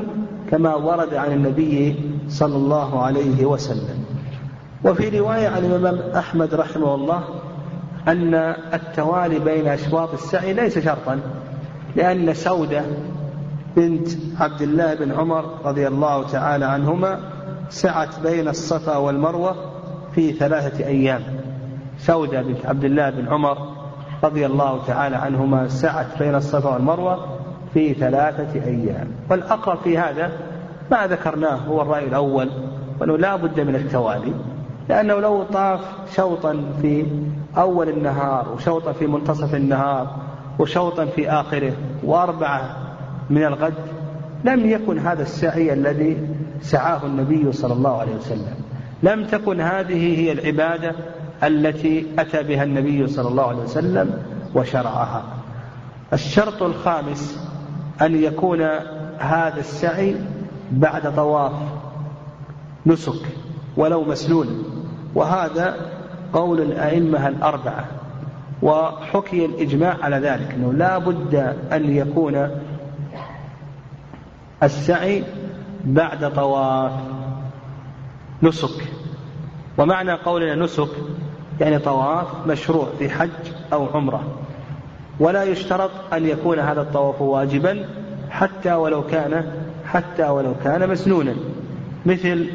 [0.52, 1.96] كما ورد عن النبي
[2.30, 4.06] صلى الله عليه وسلم.
[4.86, 7.24] وفي رواية عن الإمام أحمد رحمه الله
[8.08, 8.34] أن
[8.74, 11.20] التوالي بين أشواط السعي ليس شرطا
[11.96, 12.82] لأن سودة
[13.76, 14.08] بنت
[14.40, 17.20] عبد الله بن عمر رضي الله تعالى عنهما
[17.70, 19.56] سعت بين الصفا والمروة
[20.16, 21.22] في ثلاثة أيام.
[22.00, 23.58] سودة بنت عبد الله بن عمر
[24.24, 27.26] رضي الله تعالى عنهما سعت بين الصفا والمروة
[27.74, 29.08] في ثلاثة أيام.
[29.30, 30.32] والأقرب في هذا
[30.92, 32.50] ما ذكرناه هو الرأي الأول
[33.00, 34.34] وأنه لا بد من التوالي
[34.90, 35.80] لأنه لو طاف
[36.16, 37.06] شوطا في
[37.58, 40.16] أول النهار وشوطا في منتصف النهار
[40.60, 41.74] وشوطا في آخره
[42.04, 42.78] وأربعة
[43.30, 43.74] من الغد
[44.44, 46.28] لم يكن هذا السعي الذي
[46.62, 48.56] سعاه النبي صلى الله عليه وسلم.
[49.04, 50.96] لم تكن هذه هي العبادة
[51.44, 54.14] التي أتى بها النبي صلى الله عليه وسلم
[54.56, 55.24] وشرعها.
[56.14, 57.50] الشرط الخامس
[58.02, 58.62] أن يكون
[59.20, 60.16] هذا السعي
[60.72, 61.52] بعد طواف
[62.86, 63.26] نسك
[63.78, 64.64] ولو مسنون.
[65.16, 65.76] وهذا
[66.34, 67.86] قول الأئمة الأربعة
[68.62, 71.36] وحكي الإجماع على ذلك أنه لا بد
[71.72, 72.50] أن يكون
[74.64, 75.24] السعي
[75.86, 76.92] بعد طواف
[78.44, 78.84] نسك.
[79.78, 80.90] ومعنى قولنا نسك
[81.60, 83.30] يعني طواف مشروع في حج
[83.74, 84.24] أو عمرة.
[85.20, 87.86] ولا يشترط أن يكون هذا الطواف واجبا
[88.30, 89.52] حتى ولو كان
[89.94, 91.36] حتى ولو كان مسنونا.
[92.06, 92.50] مثل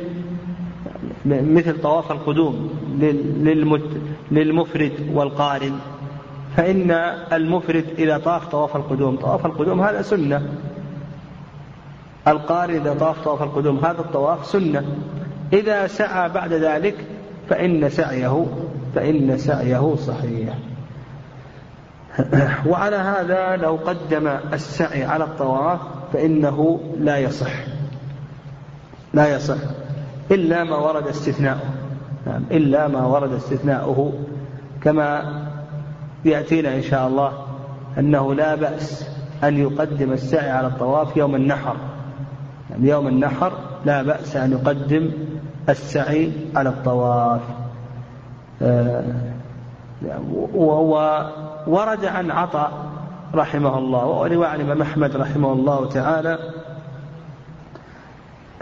[1.26, 2.70] مثل طواف القدوم
[4.30, 5.78] للمفرد والقارن.
[6.56, 6.90] فإن
[7.32, 10.42] المفرد إذا طاف طواف القدوم طواف القدوم هذا سنة.
[12.28, 14.84] القارن إذا طاف طواف القدوم هذا الطواف سنة.
[15.52, 16.94] إذا سعى بعد ذلك
[17.48, 18.46] فإن سعيه
[18.94, 20.54] فإن سعيه صحيح.
[22.66, 25.80] وعلى هذا لو قدم السعي على الطواف
[26.14, 27.50] فإنه لا يصح.
[29.14, 29.56] لا يصح.
[30.30, 31.70] إلا ما ورد استثناؤه.
[32.26, 34.12] نعم إلا ما ورد استثناؤه.
[34.82, 35.22] كما
[36.24, 37.32] يأتينا إن شاء الله
[37.98, 39.08] أنه لا بأس
[39.44, 41.76] أن يقدم السعي على الطواف يوم النحر.
[42.70, 43.52] يعني يوم النحر
[43.84, 45.10] لا بأس أن يقدم
[45.68, 47.40] السعي على الطواف.
[48.62, 49.04] آه،
[51.66, 52.83] وورد عن عطاء
[53.34, 56.38] رحمه الله ورواية عن الإمام أحمد رحمه الله تعالى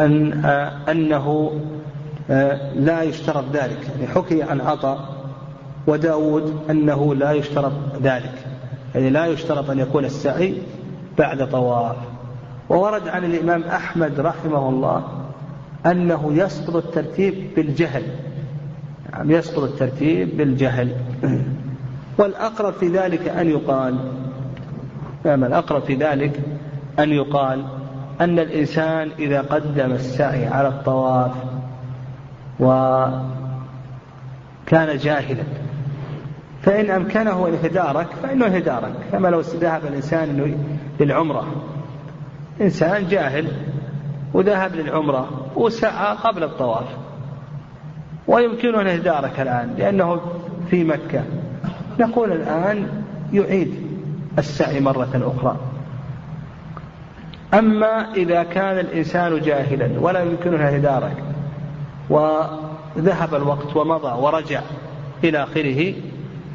[0.00, 0.44] أن
[0.88, 1.52] أنه
[2.30, 4.98] آه، لا يشترط ذلك يعني حكي عن عطاء
[5.86, 8.34] وداود أنه لا يشترط ذلك
[8.94, 10.54] يعني لا يشترط أن يكون السعي
[11.18, 11.96] بعد طواف.
[12.68, 15.04] وورد عن الإمام أحمد رحمه الله
[15.86, 18.02] أنه يسقط الترتيب بالجهل
[19.12, 20.96] يعني يسقط الترتيب بالجهل.
[22.18, 24.21] والأقرب في ذلك أن يقال
[25.24, 26.40] نعم الأقرب في ذلك
[26.98, 27.64] أن يقال
[28.20, 31.32] أن الإنسان إذا قدم السعي على الطواف
[32.60, 33.36] وكان
[34.96, 35.44] جاهلا
[36.62, 38.92] فإن أمكنه أن يتدارك فإنه يتدارك.
[39.12, 40.56] كما لو ذهب الإنسان
[41.00, 41.46] للعمرة.
[42.60, 43.48] إنسان جاهل
[44.34, 46.86] وذهب للعمرة وسعى قبل الطواف.
[48.28, 50.20] ويمكنه أن يتدارك الآن لأنه
[50.70, 51.24] في مكة.
[52.00, 52.86] نقول الآن
[53.32, 53.91] يعيد
[54.38, 55.56] السعي مرة أخرى.
[57.54, 61.24] أما إذا كان الإنسان جاهلا ولا يمكنه يتدارك
[62.10, 64.60] وذهب الوقت ومضى ورجع
[65.24, 65.94] إلى آخره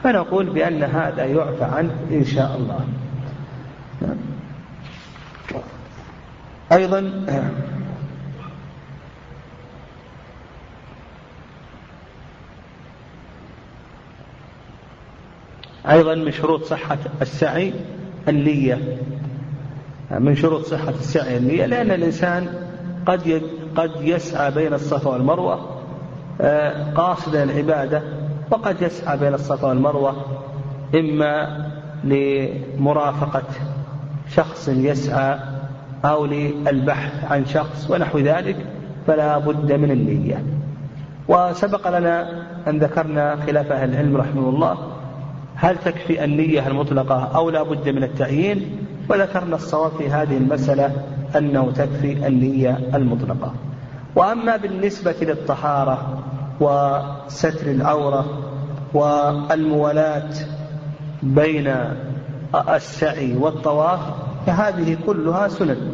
[0.03, 2.79] فنقول بأن هذا يعفى عنه إن شاء الله.
[6.71, 6.99] أيضا
[15.89, 17.73] أيضا من شروط صحة السعي
[18.27, 18.97] النية.
[20.11, 22.47] من شروط صحة السعي النية لأن الإنسان
[23.05, 23.41] قد
[23.75, 25.59] قد يسعى بين الصفا والمروة
[26.41, 28.01] آه، قاصدا العبادة
[28.51, 30.15] وقد يسعى بين الصفا والمروة
[30.95, 31.65] إما
[32.03, 33.43] لمرافقة
[34.29, 35.39] شخص يسعى
[36.05, 38.55] أو للبحث عن شخص ونحو ذلك
[39.07, 40.43] فلا بد من النية.
[41.27, 44.96] وسبق لنا أن ذكرنا خلاف أهل العلم رحمه الله
[45.59, 50.91] هل تكفي النية المطلقة أو لا بد من التعيين وذكرنا الصواب في هذه المسألة
[51.37, 53.53] أنه تكفي النية المطلقة.
[54.15, 56.23] وأما بالنسبة للطهارة
[56.59, 58.25] وستر العورة
[58.93, 60.29] والموالاة
[61.23, 61.75] بين
[62.69, 63.99] السعي والطواف
[64.45, 65.91] فهذه كلها سنن.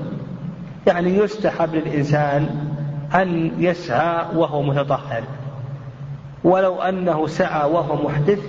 [0.87, 2.49] يعني يستحب للإنسان
[3.15, 5.23] أن يسعى وهو متطهر.
[6.43, 8.39] ولو أنه سعى وهو محدث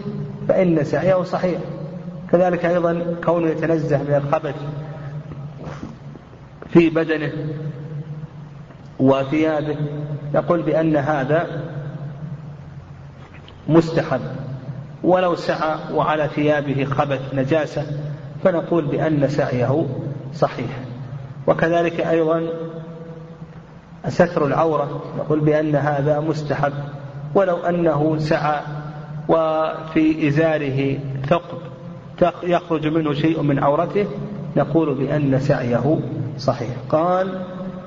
[0.48, 1.60] فإن سعيه صحيح.
[2.32, 4.54] كذلك أيضا كونه يتنزه من الخبث
[6.68, 7.32] في بدنه
[8.98, 9.76] وثيابه
[10.34, 11.62] نقول بأن هذا
[13.68, 14.20] مستحب.
[15.02, 17.86] ولو سعى وعلى ثيابه خبث نجاسة
[18.44, 19.86] فنقول بأن سعيه
[20.34, 20.78] صحيح.
[21.46, 22.48] وكذلك أيضا
[24.08, 26.72] ستر العورة نقول بأن هذا مستحب.
[27.34, 28.60] ولو أنه سعى
[29.28, 31.58] وفي إزاره ثقب
[32.42, 34.06] يخرج منه شيء من عورته
[34.56, 35.98] نقول بأن سعيه
[36.38, 36.70] صحيح.
[36.88, 37.42] قال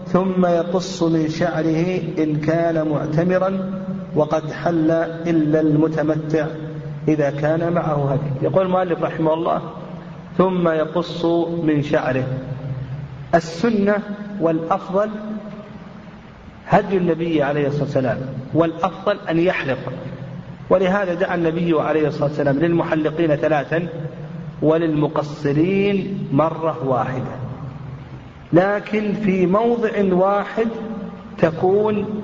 [0.08, 3.82] ثم يقص من شعره إن كان معتمرا
[4.16, 4.92] وقد حل
[5.28, 6.46] إلا المتمتع
[7.08, 8.46] إذا كان معه هدي.
[8.46, 9.62] يقول المؤلف رحمه الله
[10.38, 11.26] ثم يقص
[11.64, 12.24] من شعره.
[13.36, 13.96] السنة
[14.42, 15.10] والأفضل
[16.68, 18.18] هدي النبي عليه الصلاة والسلام
[18.54, 19.78] والأفضل أن يحلق.
[20.70, 23.88] ولهذا دعا النبي عليه الصلاة والسلام للمحلقين ثلاثا
[24.62, 27.36] وللمقصرين مرة واحدة.
[28.54, 30.68] لكن في موضع واحد
[31.38, 32.24] تكون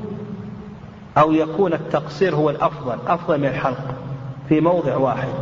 [1.17, 3.95] أو يكون التقصير هو الأفضل أفضل من الحلق
[4.49, 5.33] في موضع واحد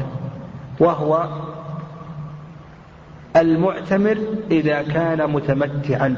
[0.79, 1.27] وهو
[3.35, 4.17] المعتمر
[4.51, 6.15] إذا كان متمتعا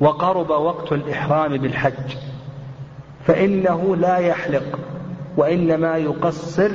[0.00, 2.16] وقرب وقت الإحرام بالحج
[3.26, 4.78] فإنه لا يحلق.
[5.40, 6.70] وإنما يقصر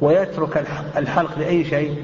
[0.00, 1.96] ويترك الحلق لأي شيء؟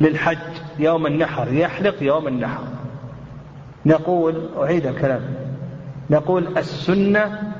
[0.00, 0.38] للحج
[0.78, 2.62] يوم النحر يحلق يوم النحر.
[3.86, 5.20] نقول أعيد الكلام
[6.10, 7.52] نقول السنة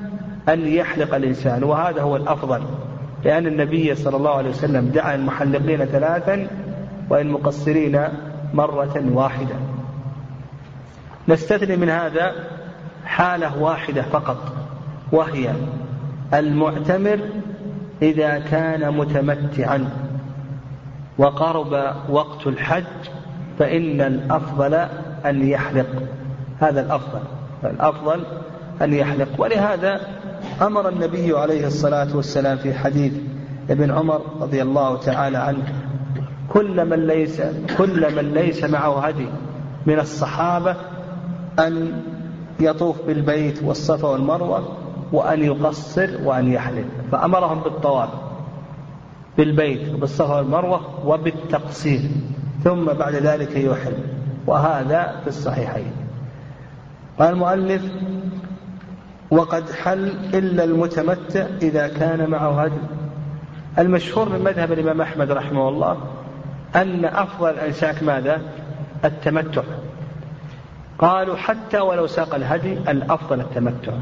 [0.49, 2.61] أن يحلق الإنسان وهذا هو الأفضل
[3.23, 6.47] لأن النبي صلى الله عليه وسلم دعا المحلقين ثلاثا
[7.09, 8.01] والمقصرين
[8.53, 9.55] مرة واحدة.
[11.27, 12.31] نستثني من هذا
[13.05, 14.37] حالة واحدة فقط
[15.11, 15.51] وهي
[16.35, 17.19] المعتمر
[18.01, 19.89] إذا كان متمتعا.
[21.17, 22.83] وقرب وقت الحج
[23.59, 24.73] فإن الأفضل
[25.25, 25.87] أن يحلق.
[26.59, 27.19] هذا الأفضل
[27.63, 28.23] الأفضل
[28.81, 29.27] أن يحلق.
[29.37, 30.01] ولهذا
[30.61, 33.13] أمر النبي عليه الصلاة والسلام في حديث
[33.69, 35.63] ابن عمر رضي الله تعالى عنه
[36.49, 37.41] كل من ليس
[37.77, 39.27] كل من ليس معه هدي
[39.85, 40.75] من الصحابة
[41.59, 42.01] أن
[42.59, 44.77] يطوف بالبيت والصفا والمروة
[45.15, 48.09] وأن يقصر وأن يحلل فأمرهم بالطواف
[49.37, 52.01] بالبيت وبالصفا والمروة وبالتقصير.
[52.63, 53.97] ثم بعد ذلك يحل
[54.47, 55.91] وهذا في الصحيحين.
[57.19, 57.81] قال المؤلف
[59.31, 62.81] وقد حل إلا المتمتع إذا كان معه هدي
[63.79, 65.97] المشهور من مذهب الإمام أحمد رحمه الله
[66.75, 68.41] أن أفضل الأنساك ماذا؟
[69.05, 69.63] التمتع.
[70.99, 73.93] قالوا حتى ولو ساق الهدي الأفضل التمتع.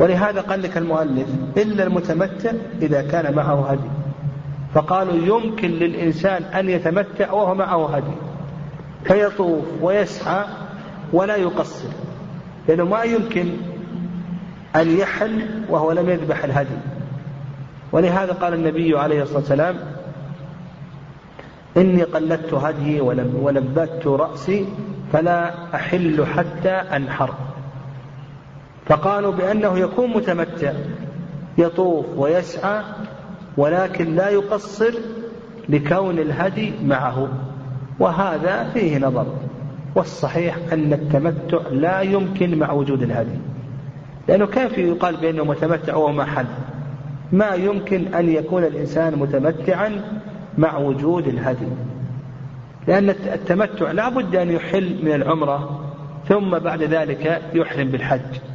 [0.00, 3.90] ولهذا قال لك المؤلف إلا المتمتع إذا كان معه هدي.
[4.74, 8.12] فقالوا يمكن للإنسان أن يتمتع وهو معه هدي.
[9.04, 10.44] فيطوف ويسعى
[11.12, 11.88] ولا يقصر.
[12.68, 13.46] لأنه ما يمكن
[14.76, 16.78] أن يحل وهو لم يذبح الهدي.
[17.92, 19.76] ولهذا قال النبي عليه الصلاة والسلام
[21.76, 23.00] إني قلدت هديي
[23.40, 24.66] ولبت رأسي
[25.12, 27.34] فلا أحل حتى أنحر.
[28.90, 30.72] فقالوا بأنه يكون متمتع
[31.58, 32.82] يطوف ويسعى
[33.56, 34.94] ولكن لا يقصر
[35.68, 37.28] لكون الهدي معه.
[37.98, 39.26] وهذا فيه نظر.
[39.94, 43.38] والصحيح أن التمتع لا يمكن مع وجود الهدي.
[44.28, 46.46] لأنه كيف يقال بأنه متمتع وهو محل
[47.32, 50.02] ما يمكن أن يكون الإنسان متمتعا
[50.58, 51.68] مع وجود الهدي.
[52.88, 55.80] لأن التمتع لا بد أن يحل من العمرة
[56.28, 58.49] ثم بعد ذلك يحرم بالحج.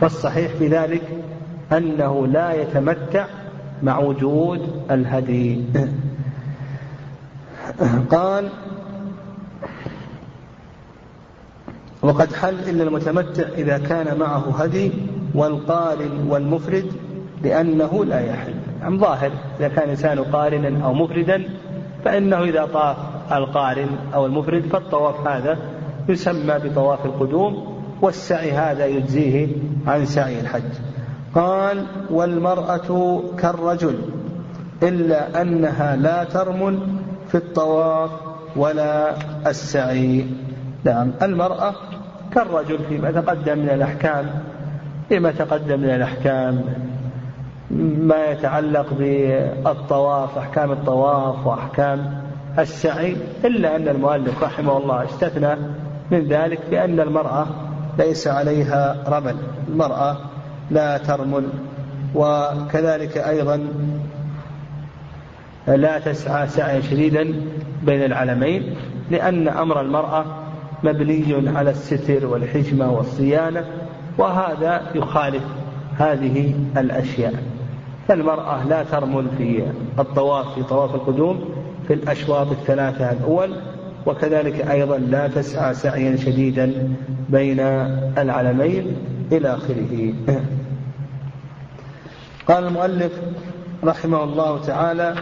[0.00, 1.02] فالصحيح في ذلك
[1.72, 3.26] أنه لا يتمتع
[3.82, 5.64] مع وجود الهدي.
[8.10, 8.48] قال
[12.02, 14.92] وقد حل إلا المتمتع إذا كان معه هدي
[15.34, 16.92] والقارن والمفرد
[17.42, 18.54] لأنه لا يحل.
[18.82, 21.48] عن ظاهر إذا كان الإنسان قارنا أو مفردا
[22.04, 22.96] فإنه إذا طاف
[23.32, 25.58] القارن أو المفرد فالطواف هذا
[26.08, 29.48] يسمى بطواف القدوم والسعي هذا يجزيه
[29.86, 30.72] عن سعي الحج.
[31.34, 33.98] قال والمرأة كالرجل
[34.82, 36.78] إلا أنها لا ترمل
[37.28, 38.10] في الطواف
[38.56, 39.14] ولا
[39.46, 40.26] السعي.
[40.84, 41.74] نعم المرأة
[42.34, 44.30] كالرجل فيما تقدم من الأحكام
[45.08, 46.64] فيما تقدم من الأحكام
[48.00, 52.22] ما يتعلق بالطواف أحكام الطواف وأحكام
[52.58, 55.56] السعي إلا أن المؤلف رحمه الله استثنى
[56.10, 57.46] من ذلك بأن المرأة
[57.98, 59.36] ليس عليها رمل.
[59.68, 60.16] المرأة
[60.70, 61.48] لا ترمل
[62.14, 63.68] وكذلك أيضا
[65.66, 67.34] لا تسعى سعيا شديدا
[67.82, 68.74] بين العلمين
[69.10, 70.24] لأن أمر المرأة
[70.84, 73.64] مبني على الستر والحجمة والصيانة
[74.18, 75.42] وهذا يخالف
[75.98, 77.34] هذه الأشياء.
[78.08, 79.62] فالمرأة لا ترمل في
[79.98, 81.44] الطواف في طواف القدوم
[81.86, 83.50] في الأشواط الثلاثة الأول
[84.08, 86.94] وكذلك أيضا لا تسعى سعيا شديدا
[87.28, 87.60] بين
[88.18, 88.96] العلمين
[89.32, 90.14] إلى آخره.
[92.46, 93.12] قال المؤلف
[93.84, 95.14] رحمه الله تعالى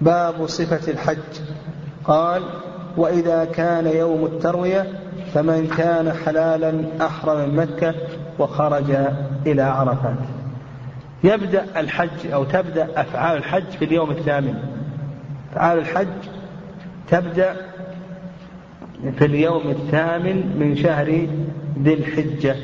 [0.00, 1.40] باب صفة الحج.
[2.04, 2.42] قال
[2.96, 4.86] وإذا كان يوم التروية
[5.34, 7.94] فمن كان حلالا أحرم من مكة
[8.38, 8.96] وخرج
[9.46, 10.18] إلى عرفات
[11.24, 14.54] يبدأ الحج أو تبدأ أفعال الحج في اليوم الثامن.
[15.52, 16.37] أفعال الحج
[17.10, 17.56] تبدأ
[19.18, 21.26] في اليوم الثامن من شهر
[21.82, 22.56] ذي الحجة.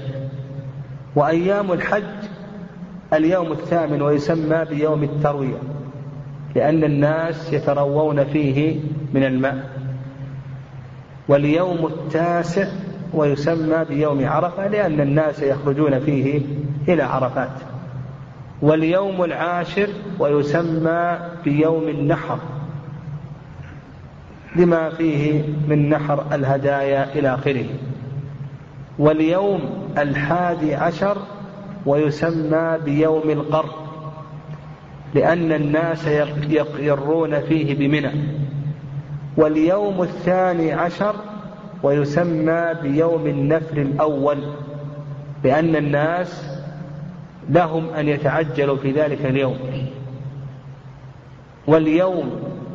[1.16, 2.02] وأيام الحج
[3.12, 5.58] اليوم الثامن ويسمى بيوم التروية
[6.54, 8.80] لأن الناس يتروون فيه
[9.14, 9.70] من الماء.
[11.28, 12.66] واليوم التاسع
[13.14, 16.40] ويسمى بيوم عرفة لأن الناس يخرجون فيه
[16.88, 17.50] إلى عرفات.
[18.62, 19.88] واليوم العاشر
[20.18, 22.38] ويسمى بيوم النحر.
[24.56, 27.66] لما فيه من نحر الهدايا إلى آخره.
[28.98, 29.60] واليوم
[29.98, 31.18] الحادي عشر
[31.86, 33.66] ويسمى بيوم القر
[35.14, 36.06] لأن الناس
[36.78, 38.10] يقرون فيه بمنى.
[39.36, 41.14] واليوم الثاني عشر
[41.82, 44.38] ويسمى بيوم النفر الأول
[45.44, 46.60] لأن الناس
[47.48, 49.58] لهم أن يتعجلوا في ذلك اليوم.
[51.66, 52.30] واليوم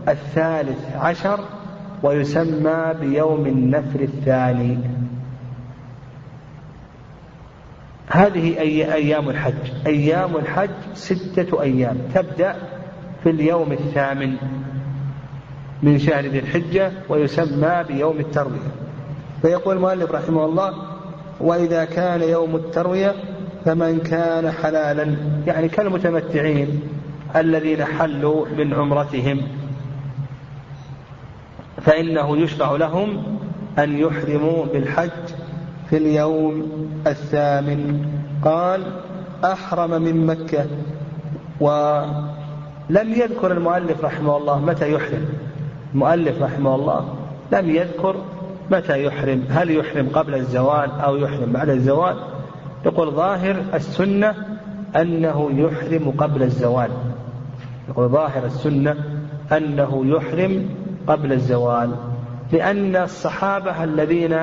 [0.08, 1.40] الثالث عشر
[2.04, 4.78] ويسمى بيوم النفر الثاني.
[8.08, 9.54] هذه أي أيام الحج.
[9.88, 11.98] أيام الحج ستة أيام.
[12.14, 12.56] تبدأ
[13.24, 14.36] في اليوم الثامن
[15.84, 18.72] من شهر ذي الحجة ويسمى بيوم التروية.
[19.42, 20.74] فيقول المؤلف رحمه الله
[21.40, 23.14] وإذا كان يوم التروية
[23.66, 25.16] فمن كان حلالا.
[25.48, 26.82] يعني كالمتمتعين
[27.36, 29.42] الذين حلوا من عمرتهم.
[31.82, 33.24] فإنه يشرع لهم
[33.80, 35.10] أن يحرموا بالحج
[35.90, 36.64] في اليوم
[37.08, 38.06] الثامن.
[38.46, 38.84] قال
[39.44, 40.66] أحرم من مكة.
[41.60, 45.26] ولم يذكر المؤلف رحمه الله متى يحرم.
[45.94, 47.16] المؤلف رحمه الله
[47.52, 48.16] لم يذكر
[48.72, 49.44] متى يحرم.
[49.50, 52.16] هل يحرم قبل الزوال أو يحرم بعد الزوال؟
[52.86, 54.36] يقول ظاهر السنة
[54.96, 56.90] أنه يحرم قبل الزوال.
[57.90, 58.96] يقول ظاهر السنة
[59.52, 60.70] أنه يحرم
[61.10, 61.96] قبل الزوال
[62.52, 64.38] لأن الصحابة الذين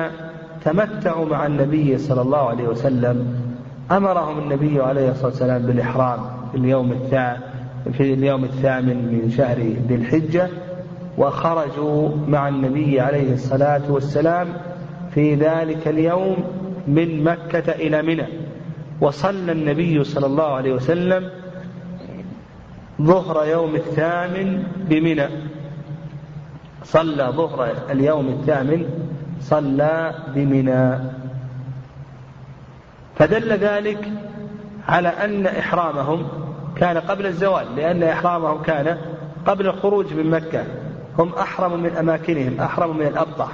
[0.65, 3.35] تمتعوا مع النبي صلى الله عليه وسلم
[3.91, 6.19] أمرهم النبي عليه الصلاة والسلام بالإحرام
[6.51, 7.41] في اليوم الثامن
[7.93, 9.57] في اليوم الثامن من شهر
[9.87, 10.49] ذي الحجة
[11.17, 14.47] وخرجوا مع النبي عليه الصلاة والسلام
[15.13, 16.37] في ذلك اليوم
[16.87, 18.25] من مكة إلى منى.
[19.01, 21.29] وصلى النبي صلى الله عليه وسلم
[23.01, 25.27] ظهر يوم الثامن بمنى.
[26.87, 28.85] صلى ظهر اليوم الثامن
[29.41, 30.99] صلى بمنى.
[33.15, 34.11] فدل ذلك
[34.87, 36.27] على أن إحرامهم
[36.75, 38.97] كان قبل الزوال لأن إحرامهم كان
[39.45, 40.63] قبل الخروج من مكة.
[41.19, 43.51] هم أحرموا من أماكنهم أحرموا من الأبطح.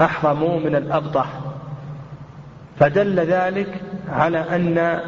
[0.00, 1.26] أحرموا من الأبطح.
[2.78, 5.00] فدل ذلك على أن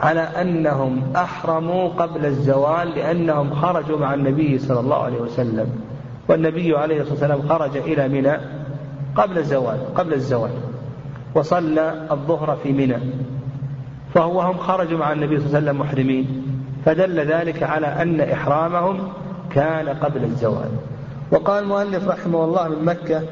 [0.00, 5.87] على أنهم أحرموا قبل الزوال لأنهم خرجوا مع النبي صلى الله عليه وسلم.
[6.28, 8.38] والنبي عليه الصلاة والسلام خرج إلى منى
[9.14, 10.50] قبل الزوال قبل الزوال
[11.34, 12.98] وصلى الظهر في منى
[14.14, 16.42] فهو هم خرجوا مع النبي صلى الله عليه وسلم محرمين
[16.84, 19.08] فدل ذلك على أن إحرامهم
[19.50, 20.70] كان قبل الزوال.
[21.30, 23.22] وقال المؤلف رحمه الله من مكة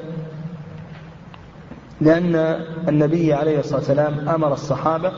[2.00, 5.12] لأن النبي عليه الصلاة والسلام أمر الصحابة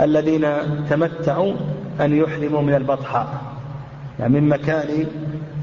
[0.00, 0.46] الذين
[0.90, 1.54] تمتعوا
[2.00, 3.28] أن يحرموا من البطحاء
[4.20, 5.06] يعني من مكان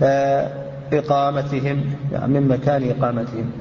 [0.04, 0.59] آه،
[0.94, 3.52] إقامتهم يعني من مكان إقامتهم.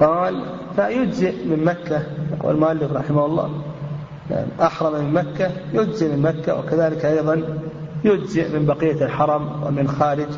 [0.00, 0.44] قال
[0.76, 2.02] فيجزئ من مكة
[2.32, 3.62] يقول المؤلف رحمه الله.
[4.30, 7.42] يعني أحرم من مكة يجزئ من مكة وكذلك أيضا
[8.04, 10.28] يجزئ من بقية الحرم ومن خارج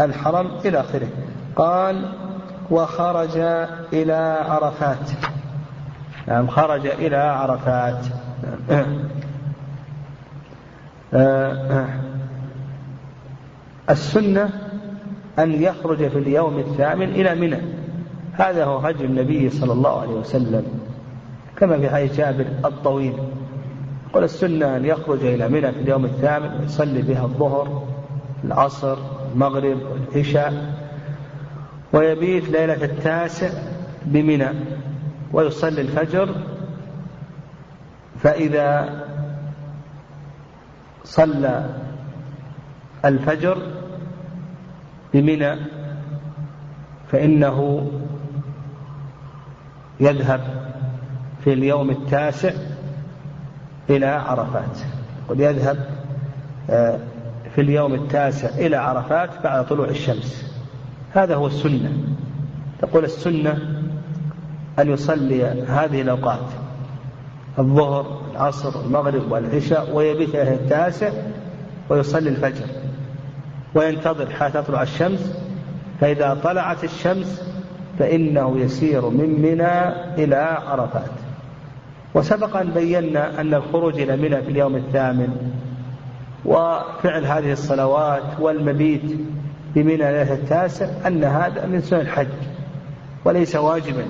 [0.00, 1.08] الحرم إلى آخره.
[1.56, 2.12] قال
[2.70, 3.36] وخرج
[3.92, 5.10] إلى عرفات.
[6.26, 8.06] نعم خرج إلى عرفات.
[13.90, 14.50] السنة
[15.38, 17.58] أن يخرج في اليوم الثامن إلى منى.
[18.32, 20.64] هذا هو هدي النبي صلى الله عليه وسلم
[21.56, 23.12] كما في حديث جابر الطويل.
[24.12, 27.82] قل السنة أن يخرج إلى منى في اليوم الثامن ويصلي بها الظهر
[28.44, 28.98] العصر
[29.32, 30.74] المغرب والعشاء
[31.92, 33.50] ويبيت ليلة التاسع
[34.06, 34.48] بمنى
[35.32, 36.28] ويصلي الفجر.
[38.18, 39.04] فإذا
[41.04, 41.66] صلى
[43.04, 43.58] الفجر
[45.14, 45.56] بمنى
[47.12, 47.90] فإنه
[50.00, 50.40] يذهب
[51.44, 52.52] في اليوم التاسع
[53.90, 54.78] إلى عرفات.
[55.28, 55.78] قل يذهب
[56.70, 56.98] آه،
[57.54, 60.54] في اليوم التاسع إلى عرفات بعد طلوع الشمس.
[61.12, 61.92] هذا هو السنة.
[62.82, 63.58] تقول السنة
[64.78, 66.46] أن يصلي هذه الأوقات
[67.58, 71.10] الظهر العصر المغرب والعشاء ويبيت التاسع
[71.88, 72.66] ويصلي الفجر.
[73.74, 75.38] وينتظر حتى تطلع الشمس.
[76.00, 77.42] فإذا طلعت الشمس
[77.98, 79.88] فإنه يسير من منى
[80.24, 81.10] إلى عرفات.
[82.14, 85.52] وسبق أن بينا أن الخروج إلى منى في اليوم الثامن
[86.44, 89.02] وفعل هذه الصلوات والمبيت
[89.74, 92.26] بمنى ليلة التاسع أن هذا من سنن الحج.
[93.24, 94.04] وليس واجبا.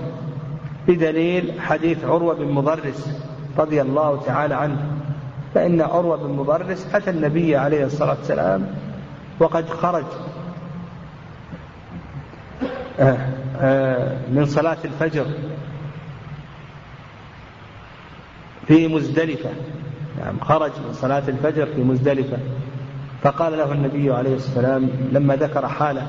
[0.88, 3.22] بدليل حديث عروة بن مضرس
[3.59, 4.76] رضي الله تعالى عنه.
[5.54, 8.66] فإن عروة بن مضرس أتى النبي عليه الصلاة والسلام
[9.41, 10.05] وقد خرج.
[13.01, 13.18] آه،
[13.61, 15.26] آه، من صلاة الفجر.
[18.66, 19.51] في مزدلفة.
[20.24, 22.39] نعم خرج من صلاة الفجر في مزدلفة.
[23.22, 26.07] فقال له النبي عليه السلام لما ذكر حاله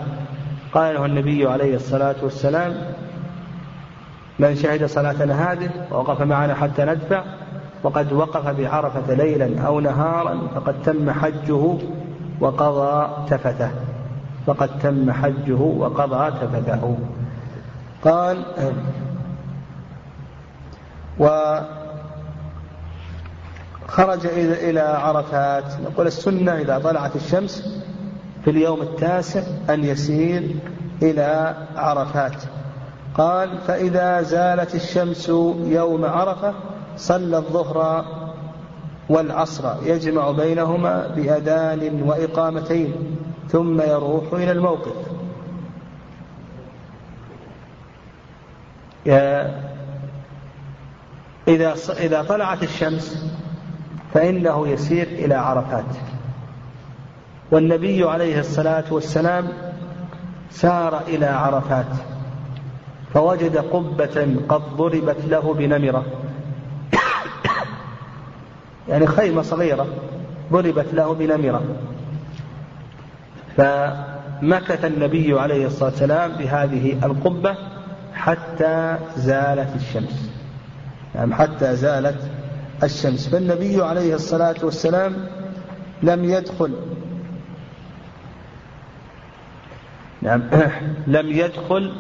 [0.74, 2.76] قال له النبي عليه الصلاة والسلام
[4.40, 7.24] من شهد صلاتنا هذه ووقف معنا حتى ندفع
[7.84, 11.78] وقد وقف بعرفة ليلا أو نهارا فقد تم حجه
[12.42, 13.72] وقضى تفته.
[14.48, 16.98] فقد تم حجه وقضى تفته.
[18.04, 18.46] قال
[21.20, 21.66] وخرج
[24.26, 25.64] إلى عرفات.
[25.84, 27.82] نقول السنة إذا طلعت الشمس
[28.44, 30.56] في اليوم التاسع أن يسير
[31.02, 32.44] إلى عرفات.
[33.16, 35.30] قال فإذا زالت الشمس
[35.66, 36.54] يوم عرفة
[36.98, 38.06] صلى الظهر
[39.10, 43.18] والعصر يجمع بينهما بأذان وإقامتين
[43.50, 44.96] ثم يروح إلى الموقف.
[51.48, 53.34] إذا إذا طلعت الشمس
[54.14, 55.86] فإنه يسير إلى عرفات.
[57.52, 59.48] والنبي عليه الصلاة والسلام
[60.52, 61.86] سار إلى عرفات
[63.14, 66.06] فوجد قبة قد ضربت له بنمرة.
[68.90, 69.88] يعني خيمة صغيرة
[70.52, 71.64] ضربت له بنمرة
[73.58, 77.56] فمكث النبي عليه الصلاة والسلام بهذه القبة
[78.14, 80.30] حتى زالت الشمس.
[81.16, 82.32] يعني حتى زالت
[82.84, 83.28] الشمس.
[83.28, 85.28] فالنبي عليه الصلاة والسلام
[86.04, 86.74] لم يدخل.
[90.22, 90.44] نعم
[91.08, 91.94] لم يدخل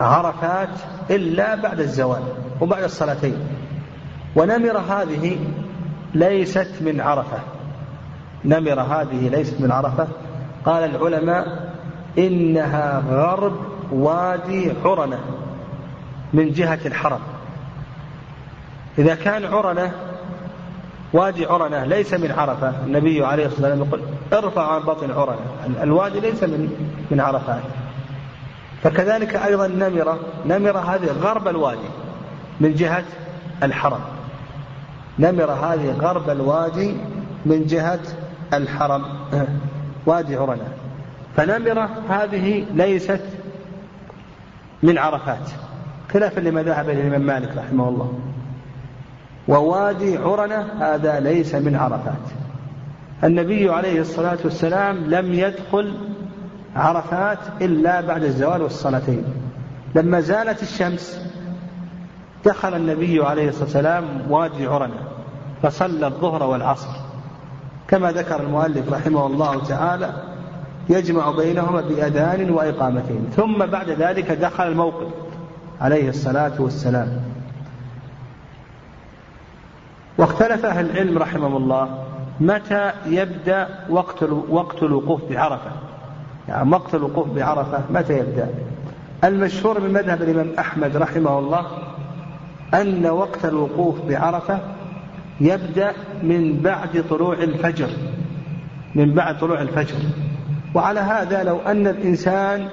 [0.00, 0.68] عرفات
[1.10, 2.22] إلا بعد الزوال
[2.60, 3.36] وبعد الصلاتين.
[4.36, 5.38] ونمرة هذه
[6.14, 7.38] ليست من عرفة.
[8.44, 10.08] نمرة هذه ليست من عرفة.
[10.64, 11.72] قال العلماء
[12.18, 13.56] إنها غرب
[13.92, 15.18] وادي عرنة
[16.32, 17.20] من جهة الحرم.
[18.98, 19.92] إذا كان عرنة
[21.12, 22.72] وادي عرنة ليس من عرفة.
[22.86, 24.00] النبي عليه الصلاة والسلام يقول
[24.32, 25.82] ارفع عن بطن عرنة.
[25.82, 27.62] الوادي ليس من من عرفات
[28.82, 31.88] فكذلك أيضا نمرة نمرة هذه غرب الوادي
[32.60, 33.04] من جهة
[33.62, 34.00] الحرم.
[35.20, 36.96] نمرة هذه غرب الوادي
[37.46, 38.00] من جهة
[38.54, 39.04] الحرم.
[40.06, 40.68] وادي عرنة.
[41.36, 43.20] فنمرة هذه ليست
[44.82, 45.50] من عرفات.
[46.12, 48.18] خلافا لما ذهب إليه الإمام مالك رحمه الله.
[49.48, 52.26] ووادي عرنة هذا ليس من عرفات.
[53.24, 55.94] النبي عليه الصلاة والسلام لم يدخل
[56.76, 59.24] عرفات إلا بعد الزوال والصلاتين.
[59.94, 61.20] لما زالت الشمس
[62.44, 65.09] دخل النبي عليه الصلاة والسلام وادي عرنة.
[65.62, 66.88] فصلى الظهر والعصر.
[67.88, 70.12] كما ذكر المؤلف رحمه الله تعالى
[70.88, 73.26] يجمع بينهما بأذان وإقامتين.
[73.36, 75.08] ثم بعد ذلك دخل الموقف
[75.80, 77.20] عليه الصلاة والسلام.
[80.18, 82.04] واختلف أهل العلم رحمهم الله
[82.40, 85.70] متى يبدأ وقت وقت الوقوف بعرفة.
[86.48, 88.48] يعني وقت الوقوف بعرفة متى يبدأ؟
[89.24, 91.66] المشهور من مذهب الإمام أحمد رحمه الله
[92.74, 94.58] أن وقت الوقوف بعرفة
[95.40, 97.88] يبدأ من بعد طلوع الفجر
[98.94, 99.96] من بعد طلوع الفجر.
[100.74, 102.68] وعلى هذا لو أن الإنسان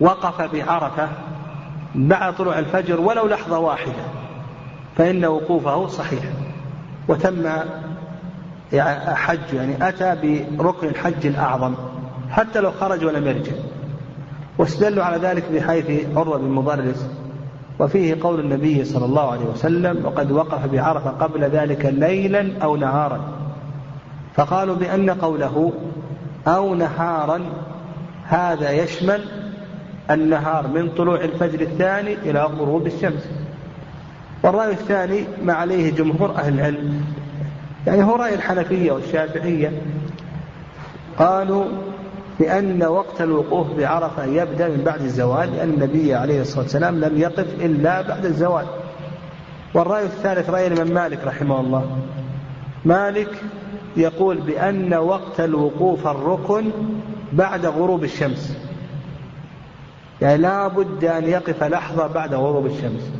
[0.00, 1.08] وقف بعرفة
[1.94, 4.02] بعد طلوع الفجر ولو لحظة واحدة
[4.96, 6.22] فإن وقوفه صحيح.
[7.08, 7.48] وتم
[9.08, 11.74] حج يعني أتى بركن الحج الأعظم
[12.30, 13.52] حتى لو خرج ولم يرجع.
[14.58, 17.10] واستدلوا على ذلك بحيث عروة بن مضرس
[17.78, 23.20] وفيه قول النبي صلى الله عليه وسلم وقد وقف بعرفة قبل ذلك ليلا أو نهارا.
[24.34, 25.72] فقالوا بأن قوله
[26.46, 27.40] أو نهارا
[28.24, 29.24] هذا يشمل
[30.10, 33.28] النهار من طلوع الفجر الثاني إلى غروب الشمس.
[34.42, 37.04] والرأي الثاني ما عليه جمهور أهل العلم.
[37.86, 39.82] يعني هو رأي الحنفية والشافعية.
[41.18, 41.64] قالوا
[42.40, 47.64] بأن وقت الوقوف بعرفة يبدأ من بعد الزوال لأن النبي عليه الصلاة والسلام لم يقف
[47.64, 48.66] إلا بعد الزوال.
[49.74, 51.98] والرأي الثالث رأي الإمام مالك رحمه الله.
[52.84, 53.42] مالك
[53.96, 56.70] يقول بأن وقت الوقوف الركن
[57.32, 58.56] بعد غروب الشمس.
[60.22, 63.10] يعني لا بد أن يقف لحظة بعد غروب الشمس.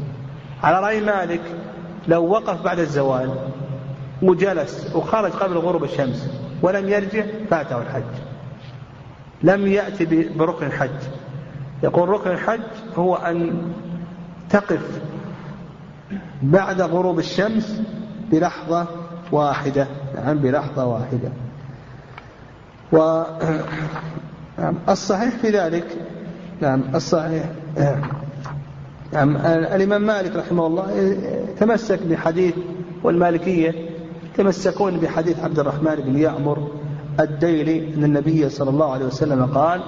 [0.63, 1.43] على رأي مالك
[2.09, 3.31] لو وقف بعد الزوال
[4.23, 6.31] وجلس وخرج قبل غروب الشمس
[6.63, 8.28] ولم يرجع فاته الحج.
[9.43, 11.01] لم يأتي بركن الحج.
[11.83, 12.61] يقول ركن الحج
[12.97, 13.63] هو أن
[14.51, 15.01] تقف
[16.43, 17.81] بعد غروب الشمس
[18.31, 18.87] بلحظة
[19.33, 21.33] واحدة نعم بلحظة واحدة.
[24.87, 25.87] والصحيح في ذلك
[26.61, 27.45] نعم الصحيح.
[29.13, 31.17] نعم الإمام مالك رحمه الله
[31.61, 32.55] تمسك بحديث
[33.03, 33.75] والمالكية
[34.35, 36.69] يتمسكون بحديث عبد الرحمن بن يعمر
[37.21, 39.81] الديلي أن النبي صلى الله عليه وسلم قال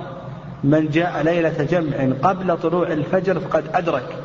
[0.64, 4.16] من جاء ليلة جمع قبل طلوع الفجر فقد أدرك.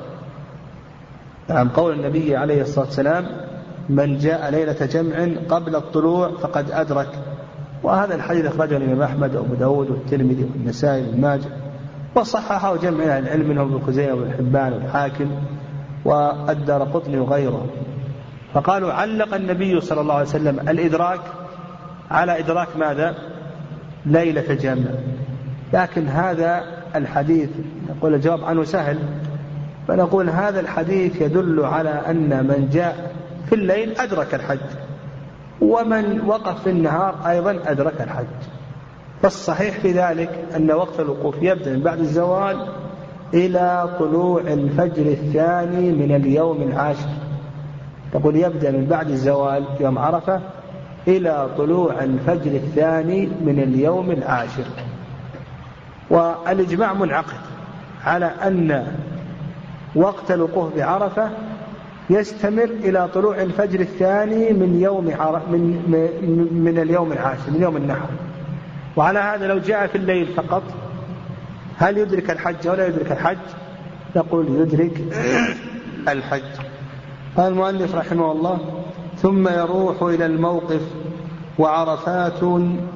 [1.50, 3.26] نعم قول النبي عليه الصلاة والسلام
[3.90, 7.10] من جاء ليلة جمع قبل الطلوع فقد أدرك.
[7.84, 11.50] وهذا الحديث أخرجه الإمام أحمد وأبو داود والترمذي والنسائي وابن ماجه
[12.16, 15.32] وصححه جمع أهل العلم منهم ابن خزيمة وابن حبان والحاكم
[16.06, 17.66] والدار قطني وغيره
[18.54, 21.22] فقالوا علق النبي صلى الله عليه وسلم الإدراك
[22.12, 23.16] على إدراك ماذا؟
[24.06, 24.92] ليلة جمع
[25.74, 26.64] لكن هذا
[26.96, 27.50] الحديث
[27.90, 29.00] نقول الجواب عنه سهل.
[29.88, 33.12] فنقول هذا الحديث يدل على أن من جاء
[33.50, 34.60] في الليل أدرك الحج.
[35.62, 38.26] ومن وقف في النهار أيضا أدرك الحج.
[39.22, 42.68] فالصحيح في ذلك أن وقت الوقوف يبدأ من بعد الزوال
[43.34, 47.10] إلى طلوع الفجر الثاني من اليوم العاشر.
[48.14, 50.42] تقول يبدأ من بعد الزوال يوم عرفة
[51.08, 54.66] إلى طلوع الفجر الثاني من اليوم العاشر.
[56.10, 57.40] والإجماع منعقد
[58.04, 58.88] على أن
[59.96, 61.30] وقت الوقوف بعرفة
[62.10, 65.06] يستمر إلى طلوع الفجر الثاني من يوم
[65.52, 68.10] من من اليوم العاشر من يوم النحر.
[68.96, 70.64] وعلى هذا لو جاء في الليل فقط
[71.78, 73.38] هل يدرك الحج ولا يدرك الحج؟
[74.16, 75.02] نقول يدرك
[76.08, 76.60] الحج.
[77.38, 78.85] قال المؤلف رحمه الله
[79.18, 80.82] ثم يروح إلى الموقف
[81.60, 82.40] وعرفات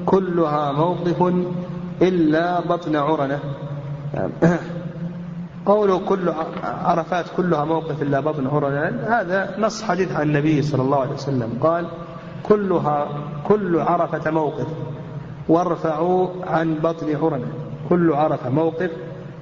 [0.06, 1.34] كلها موقف
[2.02, 3.40] إلا بطن عرنة.
[5.66, 11.00] قوله كل عرفات كلها موقف إلا بطن عرنة هذا نص حديث عن النبي صلى الله
[11.00, 11.58] عليه وسلم.
[11.62, 11.88] قال
[12.44, 13.08] كلها
[13.48, 14.68] كل عرفة موقف
[15.50, 17.48] وارفعوا عن بطن عرنة.
[17.90, 18.92] كل عرفة موقف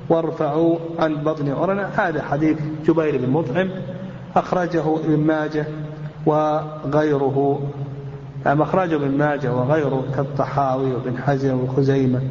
[0.10, 1.84] وارفعوا عن بطن عرنة.
[1.84, 3.70] هذا حديث جبير بن مطعم
[4.36, 5.66] أخرجه ابن ماجه.
[6.26, 7.60] وغيره.
[8.46, 12.22] أخرجه ابن ماجه وغيره كالطحاوي وابن حزم وخزيمة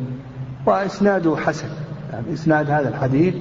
[0.66, 1.68] وإسناده حسن.
[2.12, 3.34] يعني إسناد هذا الحديث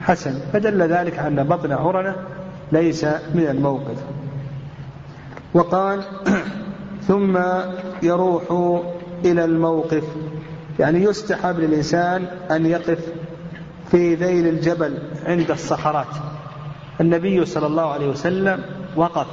[0.00, 2.16] حسن فدل ذلك أن بطن عرنة
[2.72, 3.96] ليس من الموقف.
[5.54, 6.02] وقال
[7.08, 7.38] ثم
[8.02, 8.42] يروح
[9.24, 10.04] إلى الموقف.
[10.78, 12.98] يعني يستحب للإنسان أن يقف
[13.90, 16.06] في ذيل الجبل عند الصخرات
[17.00, 18.62] النبي صلى الله عليه وسلم
[18.96, 19.26] وقف.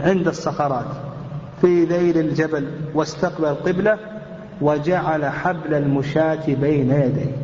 [0.00, 0.86] عند الصخرات
[1.60, 3.98] في ذيل الجبل واستقبل القبلة
[4.60, 7.36] وجعل حبل المشاة بين يديه.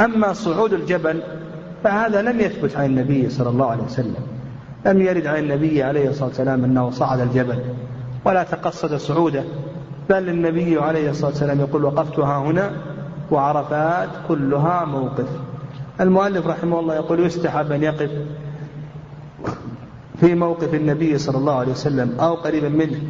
[0.00, 1.22] أما صعود الجبل
[1.84, 4.14] فهذا لم يثبت عن النبي صلى الله عليه وسلم.
[4.86, 7.58] لم يرد عن النبي عليه الصلاة والسلام أنه صعد الجبل
[8.24, 9.44] ولا تقصد صعوده
[10.10, 12.70] بل النبي عليه الصلاة والسلام يقول وقفتها هنا
[13.30, 15.28] وعرفات كلها موقف.
[16.00, 18.10] المؤلف رحمه الله يقول يستحب أن يقف
[20.20, 23.00] في موقف النبي صلى الله عليه وسلم أو قريبا منه.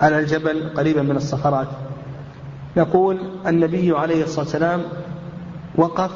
[0.00, 1.68] على الجبل قريبا من الصخرات.
[2.76, 4.82] يقول النبي عليه الصلاة والسلام
[5.76, 6.10] وقف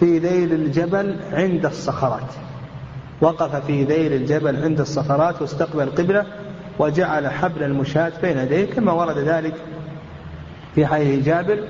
[0.00, 2.32] في ذيل الجبل عند الصخرات.
[3.20, 6.26] وقف في ذيل الجبل عند الصخرات واستقبل القبلة
[6.78, 9.54] وجعل حبل المشاة بين يديه كما ورد ذلك
[10.74, 11.64] في حديث جابر.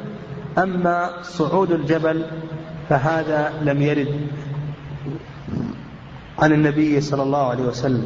[0.59, 2.25] أما صعود الجبل
[2.89, 4.21] فهذا لم يرد.
[6.41, 8.05] عن النبي صلى الله عليه وسلم.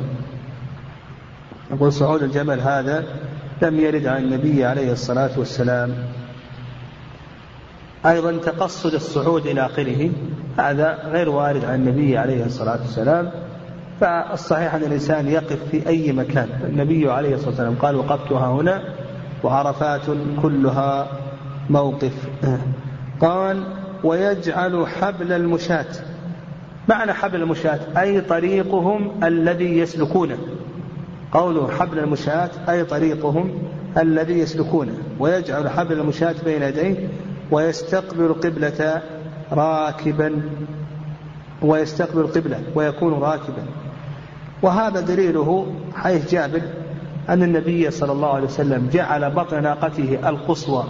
[1.70, 3.04] نقول صعود الجبل هذا
[3.62, 5.94] لم يرد عن النبي عليه الصلاة والسلام.
[8.06, 10.10] أيضا تقصد الصعود إلى آخره
[10.58, 13.30] هذا غير وارد عن النبي عليه الصلاة والسلام.
[14.00, 16.48] فالصحيح أن الإنسان يقف في أي مكان.
[16.64, 18.82] النبي عليه الصلاة والسلام قال وقفتها هنا
[19.42, 20.06] وعرفات
[20.42, 21.08] كلها
[21.70, 22.12] موقف.
[23.20, 23.64] قال
[24.04, 25.86] ويجعل حبل المشاة.
[26.88, 30.38] معنى حبل المشاة؟ أي طريقهم الذي يسلكونه.
[31.32, 33.52] قوله حبل المشاة أي طريقهم
[33.98, 34.92] الذي يسلكونه.
[35.18, 37.08] ويجعل حبل المشاة بين يديه
[37.50, 39.02] ويستقبل قبلة
[39.52, 40.42] راكبا.
[41.62, 43.64] ويستقبل القبلة ويكون راكبا.
[44.62, 46.62] وهذا دليله حيث جابر
[47.28, 50.84] أن النبي صلى الله عليه وسلم جعل بطن ناقته القصوى.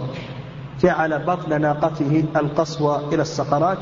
[0.81, 3.77] جعل بطن ناقته القصوى إلى الصخرات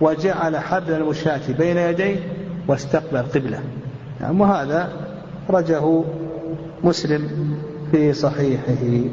[0.00, 2.16] وجعل حبل المشاة بين يديه
[2.68, 3.60] واستقبل القبلة
[4.20, 4.88] نعم وهذا
[5.50, 6.02] رجه
[6.84, 7.54] مسلم
[7.92, 9.04] في صحيحه.